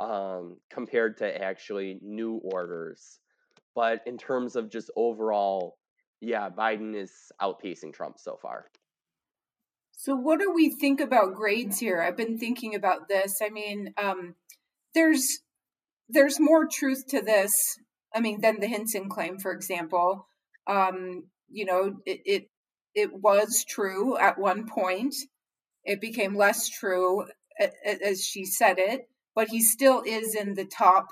um, 0.00 0.56
compared 0.70 1.18
to 1.18 1.42
actually 1.42 1.98
new 2.02 2.40
orders. 2.42 3.18
But 3.74 4.02
in 4.06 4.18
terms 4.18 4.56
of 4.56 4.70
just 4.70 4.90
overall, 4.96 5.78
yeah, 6.20 6.48
Biden 6.48 6.94
is 6.94 7.12
outpacing 7.40 7.92
Trump 7.92 8.18
so 8.18 8.38
far. 8.40 8.66
So, 9.92 10.14
what 10.14 10.40
do 10.40 10.52
we 10.52 10.70
think 10.70 11.00
about 11.00 11.34
grades 11.34 11.78
here? 11.78 12.02
I've 12.02 12.16
been 12.16 12.38
thinking 12.38 12.74
about 12.74 13.08
this. 13.08 13.38
I 13.42 13.48
mean, 13.48 13.94
um, 13.96 14.34
there's 14.94 15.40
there's 16.08 16.38
more 16.38 16.66
truth 16.66 17.06
to 17.08 17.20
this. 17.20 17.52
I 18.14 18.20
mean, 18.20 18.40
than 18.40 18.60
the 18.60 18.66
Hinson 18.66 19.08
claim, 19.08 19.38
for 19.38 19.52
example. 19.52 20.26
Um, 20.66 21.24
you 21.50 21.64
know, 21.64 21.96
it, 22.06 22.20
it 22.24 22.50
it 22.94 23.12
was 23.12 23.64
true 23.68 24.16
at 24.16 24.38
one 24.38 24.66
point. 24.66 25.14
It 25.84 26.00
became 26.00 26.36
less 26.36 26.68
true 26.68 27.26
as 27.84 28.24
she 28.24 28.44
said 28.44 28.78
it, 28.78 29.08
but 29.34 29.48
he 29.48 29.60
still 29.60 30.02
is 30.06 30.34
in 30.34 30.54
the 30.54 30.64
top 30.64 31.08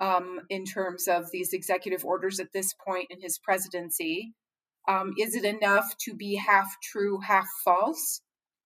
um, 0.00 0.40
in 0.48 0.64
terms 0.64 1.08
of 1.08 1.30
these 1.30 1.52
executive 1.52 2.04
orders 2.04 2.40
at 2.40 2.52
this 2.52 2.74
point 2.74 3.08
in 3.10 3.20
his 3.20 3.38
presidency. 3.38 4.32
Um, 4.88 5.12
is 5.18 5.34
it 5.34 5.44
enough 5.44 5.94
to 6.04 6.14
be 6.14 6.36
half 6.36 6.76
true, 6.82 7.20
half 7.20 7.46
false, 7.64 8.22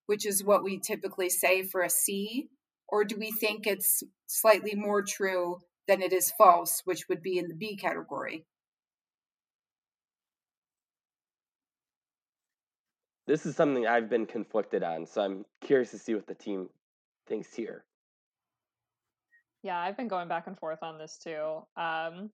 which 0.07 0.25
is 0.25 0.45
what 0.45 0.63
we 0.63 0.79
typically 0.79 1.29
say 1.29 1.63
for 1.63 1.83
a 1.83 1.91
C? 1.91 2.49
Or 2.89 3.05
do 3.05 3.17
we 3.19 3.33
think 3.33 3.67
it's 3.67 4.03
slightly 4.27 4.75
more 4.75 5.03
true 5.03 5.59
than 5.89 6.03
it 6.03 6.13
is 6.13 6.33
false, 6.39 6.83
which 6.85 7.09
would 7.09 7.23
be 7.23 7.39
in 7.39 7.49
the 7.49 7.55
B 7.55 7.77
category? 7.77 8.45
This 13.27 13.47
is 13.47 13.57
something 13.57 13.87
I've 13.87 14.11
been 14.11 14.27
conflicted 14.27 14.83
on, 14.83 15.07
so 15.07 15.23
I'm 15.23 15.45
curious 15.63 15.91
to 15.93 15.99
see 15.99 16.15
what 16.15 16.27
the 16.27 16.35
team 16.35 16.69
thinks 17.27 17.55
here. 17.55 17.85
Yeah, 19.65 19.79
I've 19.79 19.97
been 19.97 20.09
going 20.09 20.29
back 20.29 20.47
and 20.47 20.59
forth 20.59 20.83
on 20.83 20.99
this 20.99 21.19
too. 21.19 21.63
Um, 21.77 22.31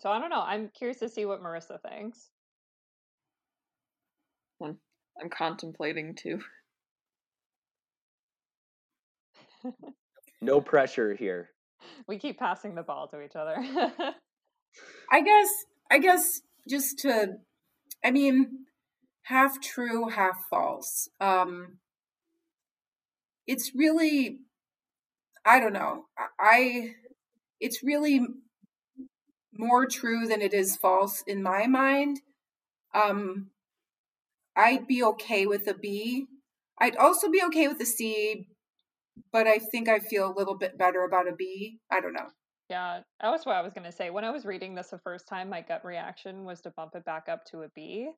so 0.00 0.10
I 0.10 0.18
don't 0.18 0.30
know. 0.30 0.42
I'm 0.42 0.70
curious 0.76 0.98
to 1.00 1.08
see 1.08 1.26
what 1.26 1.42
Marissa 1.42 1.78
thinks. 1.82 2.30
I'm 5.20 5.30
contemplating 5.30 6.14
too. 6.14 6.40
no 10.40 10.60
pressure 10.60 11.14
here. 11.14 11.50
We 12.08 12.16
keep 12.18 12.38
passing 12.38 12.74
the 12.74 12.82
ball 12.82 13.08
to 13.08 13.20
each 13.20 13.36
other. 13.36 13.56
I 15.12 15.20
guess 15.20 15.48
I 15.90 15.98
guess 15.98 16.40
just 16.66 16.98
to 17.00 17.34
I 18.02 18.10
mean 18.10 18.64
half 19.24 19.60
true, 19.60 20.08
half 20.08 20.36
false. 20.48 21.10
Um 21.20 21.76
it's 23.46 23.72
really 23.74 24.38
I 25.44 25.60
don't 25.60 25.72
know. 25.72 26.06
I 26.38 26.94
it's 27.60 27.82
really 27.82 28.20
more 29.52 29.86
true 29.86 30.26
than 30.26 30.42
it 30.42 30.52
is 30.52 30.76
false 30.76 31.22
in 31.26 31.42
my 31.42 31.66
mind. 31.66 32.20
Um 32.94 33.50
I'd 34.56 34.86
be 34.86 35.02
okay 35.02 35.46
with 35.46 35.66
a 35.66 35.74
B. 35.74 36.26
I'd 36.80 36.96
also 36.96 37.30
be 37.30 37.42
okay 37.46 37.68
with 37.68 37.80
a 37.80 37.86
C, 37.86 38.48
but 39.32 39.46
I 39.46 39.58
think 39.58 39.88
I 39.88 39.98
feel 39.98 40.30
a 40.30 40.36
little 40.36 40.56
bit 40.56 40.78
better 40.78 41.04
about 41.04 41.28
a 41.28 41.34
B. 41.34 41.78
I 41.90 42.00
don't 42.00 42.12
know. 42.12 42.28
Yeah, 42.70 43.00
that 43.20 43.30
was 43.30 43.44
what 43.44 43.56
I 43.56 43.60
was 43.60 43.72
going 43.72 43.84
to 43.84 43.92
say. 43.92 44.10
When 44.10 44.24
I 44.24 44.30
was 44.30 44.44
reading 44.44 44.74
this 44.74 44.88
the 44.88 44.98
first 44.98 45.28
time, 45.28 45.50
my 45.50 45.60
gut 45.60 45.84
reaction 45.84 46.44
was 46.44 46.60
to 46.62 46.70
bump 46.70 46.94
it 46.94 47.04
back 47.04 47.28
up 47.28 47.44
to 47.46 47.62
a 47.62 47.68
B 47.74 48.10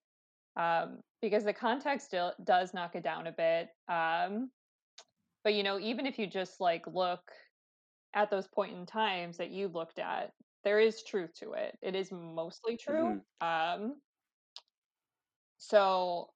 um, 0.56 1.00
because 1.20 1.44
the 1.44 1.52
context 1.52 2.06
still 2.06 2.32
does 2.44 2.72
knock 2.72 2.94
it 2.94 3.02
down 3.02 3.26
a 3.26 3.32
bit. 3.32 3.68
Um, 3.88 4.50
but, 5.46 5.54
you 5.54 5.62
know, 5.62 5.78
even 5.78 6.06
if 6.06 6.18
you 6.18 6.26
just 6.26 6.60
like 6.60 6.84
look 6.88 7.30
at 8.14 8.30
those 8.30 8.48
point 8.48 8.74
in 8.76 8.84
times 8.84 9.36
that 9.36 9.52
you 9.52 9.68
looked 9.68 10.00
at, 10.00 10.32
there 10.64 10.80
is 10.80 11.04
truth 11.04 11.34
to 11.34 11.52
it. 11.52 11.78
It 11.80 11.94
is 11.94 12.10
mostly 12.10 12.76
true. 12.76 13.20
Mm-hmm. 13.40 13.46
Um, 13.46 14.00
so 15.58 16.30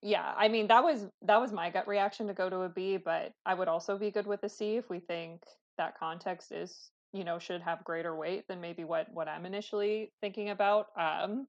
yeah, 0.00 0.32
I 0.36 0.46
mean 0.46 0.68
that 0.68 0.84
was 0.84 1.06
that 1.22 1.40
was 1.40 1.50
my 1.52 1.70
gut 1.70 1.88
reaction 1.88 2.28
to 2.28 2.34
go 2.34 2.48
to 2.48 2.60
a 2.60 2.68
B, 2.68 2.98
but 2.98 3.32
I 3.44 3.54
would 3.54 3.66
also 3.66 3.98
be 3.98 4.12
good 4.12 4.28
with 4.28 4.44
a 4.44 4.48
C 4.48 4.76
if 4.76 4.88
we 4.88 5.00
think 5.00 5.42
that 5.76 5.98
context 5.98 6.52
is, 6.52 6.92
you 7.12 7.24
know, 7.24 7.40
should 7.40 7.62
have 7.62 7.82
greater 7.82 8.14
weight 8.14 8.44
than 8.46 8.60
maybe 8.60 8.84
what 8.84 9.12
what 9.12 9.26
I'm 9.26 9.44
initially 9.44 10.12
thinking 10.20 10.50
about. 10.50 10.86
Um 10.96 11.48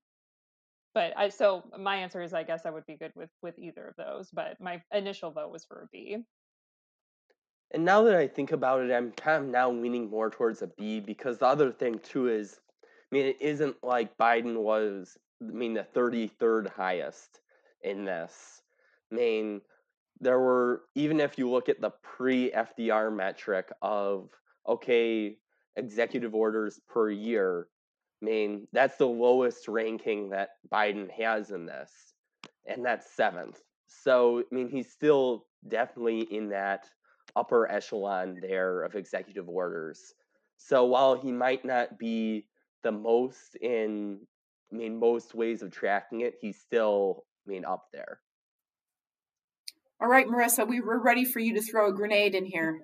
but 0.94 1.16
I 1.18 1.30
so 1.30 1.70
my 1.78 1.98
answer 1.98 2.22
is 2.22 2.34
I 2.34 2.44
guess 2.44 2.66
I 2.66 2.72
would 2.72 2.86
be 2.88 2.98
good 2.98 3.14
with 3.16 3.30
with 3.42 3.60
either 3.60 3.88
of 3.88 3.96
those, 3.98 4.30
but 4.32 4.60
my 4.60 4.82
initial 4.92 5.32
vote 5.32 5.52
was 5.52 5.66
for 5.66 5.84
a 5.84 5.88
B. 5.92 6.18
And 7.72 7.86
now 7.86 8.02
that 8.04 8.16
I 8.16 8.28
think 8.28 8.52
about 8.52 8.82
it, 8.82 8.92
I'm 8.92 9.12
kind 9.12 9.44
of 9.44 9.50
now 9.50 9.70
leaning 9.70 10.10
more 10.10 10.30
towards 10.30 10.62
a 10.62 10.68
B 10.68 11.00
because 11.00 11.38
the 11.38 11.46
other 11.46 11.72
thing 11.72 12.00
too 12.00 12.28
is, 12.28 12.60
I 12.84 13.16
mean, 13.16 13.26
it 13.28 13.38
isn't 13.40 13.76
like 13.84 14.18
Biden 14.18 14.56
was 14.58 15.18
I 15.42 15.46
mean, 15.46 15.74
the 15.74 15.88
33rd 15.96 16.70
highest 16.70 17.42
in 17.82 18.06
this. 18.06 18.62
I 19.12 19.16
mean, 19.16 19.62
there 20.20 20.40
were, 20.40 20.84
even 20.96 21.20
if 21.20 21.38
you 21.38 21.50
look 21.50 21.70
at 21.70 21.80
the 21.80 21.92
pre 22.04 22.52
FDR 22.52 23.16
metric 23.16 23.72
of 23.82 24.30
okay, 24.68 25.38
executive 25.78 26.36
orders 26.36 26.80
per 26.90 27.10
year, 27.10 27.68
I 28.22 28.26
mean, 28.26 28.68
that's 28.74 28.98
the 28.98 29.08
lowest 29.08 29.68
ranking 29.68 30.30
that 30.30 30.50
Biden 30.72 31.10
has 31.12 31.52
in 31.52 31.66
this, 31.66 31.90
and 32.68 32.86
that's 32.86 33.10
seventh. 33.16 33.62
So, 33.88 34.40
I 34.40 34.56
mean, 34.56 34.70
he's 34.70 34.92
still 34.92 35.46
definitely 35.68 36.22
in 36.22 36.50
that 36.50 36.90
upper 37.36 37.70
echelon 37.72 38.40
there 38.42 38.84
of 38.84 38.96
executive 38.96 39.48
orders. 39.48 40.14
So, 40.58 40.86
while 40.86 41.20
he 41.20 41.32
might 41.32 41.64
not 41.64 41.98
be 41.98 42.46
the 42.84 42.92
most 42.92 43.56
in, 43.62 44.20
I 44.72 44.76
mean, 44.76 45.00
most 45.00 45.34
ways 45.34 45.62
of 45.62 45.72
tracking 45.72 46.22
it, 46.22 46.36
he's 46.40 46.60
still, 46.60 47.24
I 47.48 47.52
mean, 47.52 47.66
up 47.66 47.88
there. 47.94 48.20
All 50.02 50.08
right, 50.08 50.28
Marissa, 50.28 50.68
we 50.68 50.80
were 50.80 51.00
ready 51.02 51.26
for 51.26 51.40
you 51.40 51.54
to 51.56 51.62
throw 51.62 51.90
a 51.90 51.94
grenade 51.94 52.36
in 52.36 52.46
mm-hmm. 52.46 52.52
here. 52.52 52.80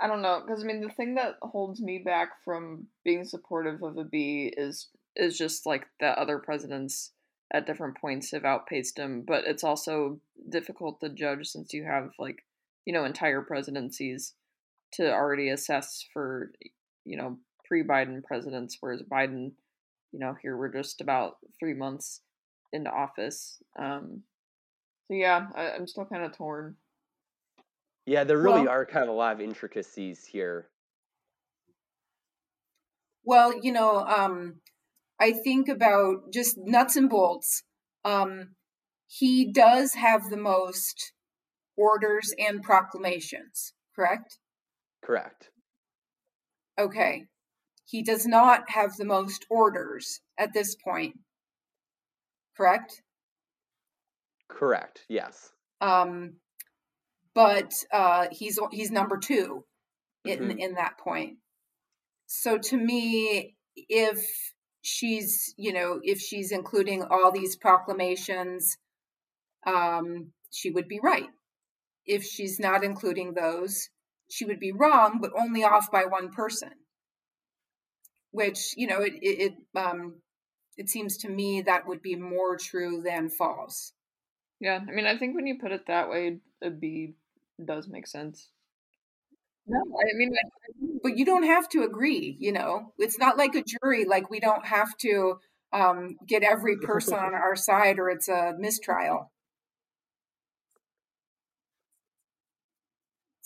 I 0.00 0.08
don't 0.08 0.22
know, 0.22 0.42
because 0.44 0.64
I 0.64 0.66
mean, 0.66 0.80
the 0.80 0.88
thing 0.88 1.14
that 1.14 1.36
holds 1.42 1.80
me 1.80 2.02
back 2.04 2.30
from 2.44 2.88
being 3.04 3.24
supportive 3.24 3.82
of 3.82 3.98
a 3.98 4.04
B 4.04 4.52
is 4.56 4.88
is 5.14 5.36
just 5.36 5.66
like 5.66 5.86
that 6.00 6.18
other 6.18 6.38
presidents 6.38 7.12
at 7.52 7.66
different 7.66 7.98
points 7.98 8.30
have 8.32 8.44
outpaced 8.44 8.98
him, 8.98 9.22
but 9.26 9.44
it's 9.46 9.62
also 9.62 10.20
difficult 10.48 11.00
to 11.00 11.10
judge 11.10 11.46
since 11.46 11.72
you 11.72 11.84
have 11.84 12.10
like 12.18 12.44
you 12.84 12.92
know 12.92 13.04
entire 13.04 13.42
presidencies 13.42 14.34
to 14.94 15.12
already 15.12 15.48
assess 15.48 16.04
for 16.12 16.52
you 17.04 17.16
know 17.16 17.38
pre-Biden 17.66 18.22
presidents, 18.22 18.76
whereas 18.80 19.02
Biden, 19.02 19.52
you 20.12 20.18
know, 20.18 20.34
here 20.42 20.56
we're 20.56 20.72
just 20.72 21.00
about 21.00 21.36
three 21.58 21.72
months 21.72 22.20
into 22.72 22.90
office. 22.90 23.62
Um, 23.78 24.24
so 25.08 25.14
yeah, 25.14 25.46
I, 25.56 25.70
I'm 25.70 25.86
still 25.86 26.04
kind 26.04 26.22
of 26.24 26.36
torn. 26.36 26.76
Yeah, 28.04 28.24
there 28.24 28.36
really 28.38 28.62
Well- 28.62 28.68
are 28.70 28.84
kind 28.84 29.04
of 29.04 29.08
a 29.08 29.12
lot 29.12 29.34
of 29.34 29.40
intricacies 29.40 30.26
here. 30.26 30.68
Well, 33.24 33.54
you 33.62 33.72
know, 33.72 33.98
um, 34.00 34.56
I 35.20 35.32
think 35.32 35.68
about 35.68 36.32
just 36.32 36.56
nuts 36.58 36.96
and 36.96 37.08
bolts. 37.08 37.62
Um, 38.04 38.56
he 39.06 39.50
does 39.52 39.94
have 39.94 40.28
the 40.28 40.36
most 40.36 41.12
orders 41.82 42.32
and 42.38 42.62
proclamations, 42.62 43.72
correct? 43.96 44.38
Correct. 45.04 45.50
Okay. 46.78 47.24
He 47.84 48.02
does 48.02 48.24
not 48.26 48.70
have 48.70 48.96
the 48.96 49.04
most 49.04 49.44
orders 49.50 50.20
at 50.38 50.52
this 50.54 50.76
point, 50.76 51.14
correct? 52.56 53.02
Correct. 54.48 55.00
Yes. 55.08 55.50
Um, 55.80 56.34
but 57.34 57.72
uh, 57.92 58.26
he's 58.30 58.58
he's 58.70 58.90
number 58.90 59.18
two 59.18 59.64
in 60.24 60.38
Mhm. 60.38 60.58
in 60.58 60.74
that 60.74 60.98
point. 60.98 61.38
So 62.26 62.58
to 62.58 62.76
me, 62.76 63.56
if 63.76 64.18
she's 64.82 65.54
you 65.56 65.72
know 65.72 66.00
if 66.02 66.18
she's 66.20 66.52
including 66.52 67.02
all 67.02 67.32
these 67.32 67.56
proclamations, 67.56 68.76
um, 69.66 70.32
she 70.50 70.70
would 70.70 70.88
be 70.88 71.00
right. 71.02 71.28
If 72.06 72.24
she's 72.24 72.58
not 72.58 72.84
including 72.84 73.34
those, 73.34 73.88
she 74.30 74.44
would 74.44 74.60
be 74.60 74.72
wrong, 74.72 75.18
but 75.20 75.32
only 75.38 75.64
off 75.64 75.90
by 75.90 76.04
one 76.04 76.30
person. 76.30 76.70
Which 78.30 78.74
you 78.76 78.86
know 78.86 79.00
it 79.00 79.14
it, 79.20 79.52
it 79.52 79.52
um 79.78 80.20
it 80.76 80.88
seems 80.88 81.18
to 81.18 81.28
me 81.28 81.62
that 81.62 81.86
would 81.86 82.02
be 82.02 82.16
more 82.16 82.56
true 82.56 83.02
than 83.04 83.28
false. 83.28 83.92
Yeah, 84.58 84.80
I 84.88 84.92
mean, 84.92 85.06
I 85.06 85.18
think 85.18 85.34
when 85.34 85.46
you 85.46 85.58
put 85.60 85.72
it 85.72 85.86
that 85.88 86.08
way, 86.08 86.38
a 86.62 86.70
B 86.70 87.14
does 87.62 87.88
make 87.88 88.06
sense. 88.06 88.48
No, 89.66 89.78
I 89.78 90.16
mean, 90.16 90.32
but 91.02 91.18
you 91.18 91.24
don't 91.24 91.42
have 91.44 91.68
to 91.70 91.82
agree 91.82 92.36
you 92.40 92.52
know 92.52 92.92
it's 92.98 93.18
not 93.18 93.36
like 93.36 93.54
a 93.54 93.64
jury 93.64 94.04
like 94.04 94.30
we 94.30 94.40
don't 94.40 94.66
have 94.66 94.96
to 94.98 95.34
um, 95.72 96.16
get 96.26 96.42
every 96.42 96.76
person 96.76 97.14
on 97.14 97.34
our 97.34 97.56
side 97.56 97.98
or 97.98 98.10
it's 98.10 98.28
a 98.28 98.52
mistrial 98.58 99.31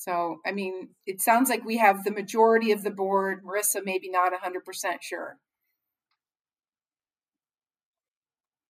so 0.06 0.40
i 0.46 0.52
mean 0.52 0.88
it 1.06 1.20
sounds 1.20 1.48
like 1.50 1.64
we 1.64 1.76
have 1.78 2.04
the 2.04 2.10
majority 2.10 2.72
of 2.72 2.82
the 2.82 2.90
board 2.90 3.42
marissa 3.44 3.80
maybe 3.84 4.08
not 4.10 4.32
100% 4.32 5.02
sure 5.02 5.38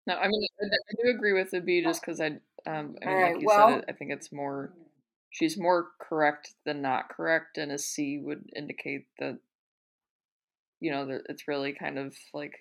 no, 0.05 0.15
I 0.15 0.27
mean, 0.27 0.45
I, 0.61 0.65
I 0.65 1.01
do 1.01 1.15
agree 1.15 1.33
with 1.33 1.51
the 1.51 1.61
B 1.61 1.81
just 1.81 2.01
because 2.01 2.19
I, 2.19 2.27
um, 2.27 2.37
I 2.65 2.71
mean, 2.73 2.97
Alright, 3.05 3.33
like 3.35 3.41
you 3.41 3.47
well- 3.47 3.69
said, 3.69 3.85
I 3.87 3.93
think 3.93 4.11
it's 4.11 4.31
more, 4.33 4.73
she's 5.29 5.57
more 5.57 5.87
correct 5.99 6.53
than 6.65 6.81
not 6.81 7.09
correct, 7.09 7.57
and 7.57 7.71
a 7.71 7.77
C 7.77 8.19
would 8.21 8.49
indicate 8.55 9.05
that, 9.19 9.39
you 10.81 10.91
know, 10.91 11.05
that 11.05 11.21
it's 11.29 11.47
really 11.47 11.73
kind 11.73 11.97
of 11.97 12.15
like, 12.33 12.53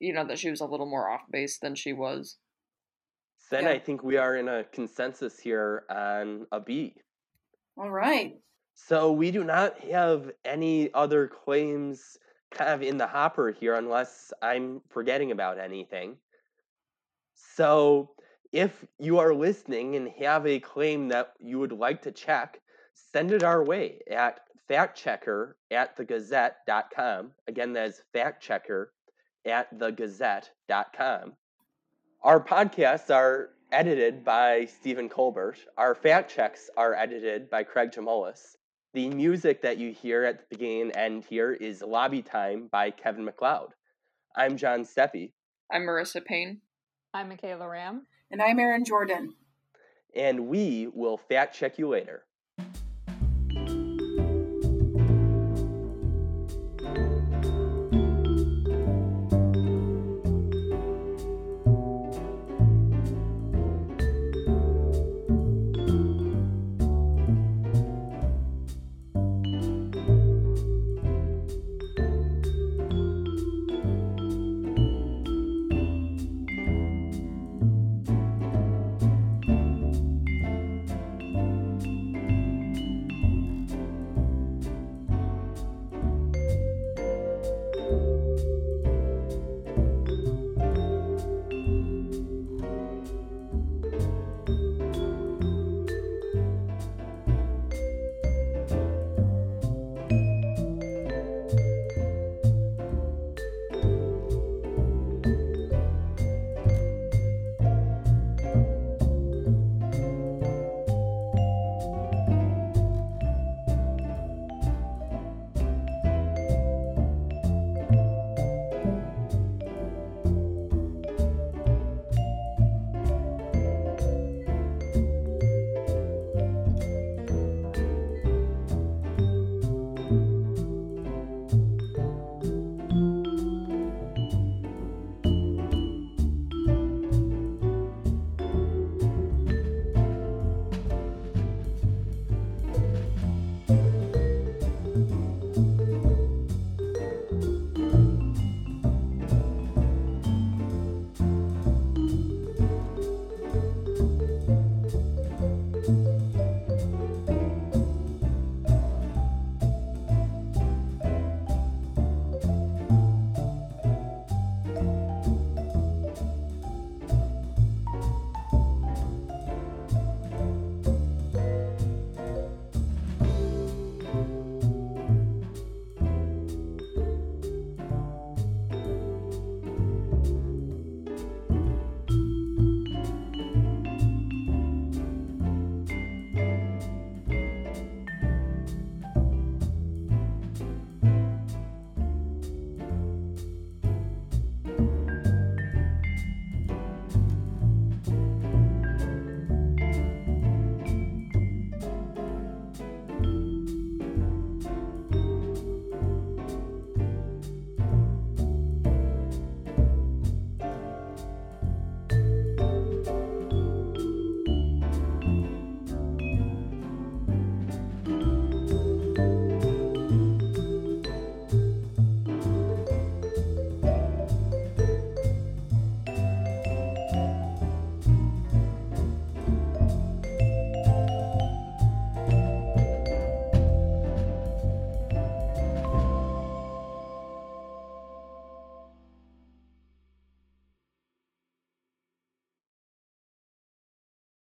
you 0.00 0.12
know, 0.12 0.26
that 0.26 0.38
she 0.38 0.50
was 0.50 0.60
a 0.60 0.66
little 0.66 0.90
more 0.90 1.08
off 1.08 1.22
base 1.30 1.58
than 1.58 1.76
she 1.76 1.92
was. 1.92 2.36
Then 3.50 3.64
Yeah. 3.64 3.70
I 3.70 3.78
think 3.78 4.02
we 4.02 4.16
are 4.16 4.34
in 4.34 4.48
a 4.48 4.64
consensus 4.64 5.38
here 5.38 5.84
on 5.88 6.48
a 6.50 6.58
B. 6.58 6.96
all 7.76 7.90
right 7.90 8.36
So 8.74 9.12
we 9.12 9.30
do 9.30 9.42
not 9.42 9.78
have 9.80 10.30
any 10.44 10.92
other 10.92 11.26
claims 11.28 12.18
kind 12.50 12.70
of 12.70 12.82
in 12.82 12.98
the 12.98 13.06
hopper 13.06 13.50
here 13.50 13.74
unless 13.74 14.32
I'm 14.42 14.82
forgetting 14.90 15.32
about 15.32 15.58
anything. 15.58 16.16
So 17.34 18.10
if 18.52 18.84
you 18.98 19.18
are 19.18 19.34
listening 19.34 19.96
and 19.96 20.08
have 20.20 20.46
a 20.46 20.60
claim 20.60 21.08
that 21.08 21.32
you 21.40 21.58
would 21.58 21.72
like 21.72 22.02
to 22.02 22.12
check, 22.12 22.60
send 23.12 23.32
it 23.32 23.42
our 23.42 23.64
way 23.64 24.00
at 24.10 24.40
factchecker 24.70 25.54
at 25.70 25.96
thegazette.com. 25.96 27.32
Again, 27.48 27.72
that 27.72 27.88
is 27.88 28.02
factchecker 28.14 28.86
at 29.46 29.72
thegazette.com. 29.78 31.32
Our 32.22 32.40
podcasts 32.40 33.14
are 33.14 33.50
edited 33.76 34.24
by 34.24 34.64
Stephen 34.64 35.06
Colbert. 35.06 35.58
Our 35.76 35.94
fact 35.94 36.34
checks 36.34 36.70
are 36.78 36.94
edited 36.94 37.50
by 37.50 37.62
Craig 37.62 37.90
Jamolis. 37.92 38.56
The 38.94 39.10
music 39.10 39.60
that 39.60 39.76
you 39.76 39.92
hear 39.92 40.24
at 40.24 40.38
the 40.38 40.44
beginning 40.48 40.80
and 40.80 40.96
end 40.96 41.24
here 41.28 41.52
is 41.52 41.82
Lobby 41.82 42.22
Time 42.22 42.68
by 42.72 42.90
Kevin 42.90 43.26
MacLeod. 43.26 43.74
I'm 44.34 44.56
John 44.56 44.82
Steppe, 44.86 45.30
I'm 45.70 45.82
Marissa 45.82 46.24
Payne. 46.24 46.62
I'm 47.12 47.28
Michaela 47.28 47.68
Ramm. 47.68 48.06
and 48.30 48.40
i'm 48.40 48.58
erin 48.58 48.86
jordan 48.86 49.34
and 50.14 50.48
we 50.48 50.88
will 50.94 51.18
fact 51.18 51.54
check 51.54 51.78
you 51.78 51.86
later. 51.86 52.24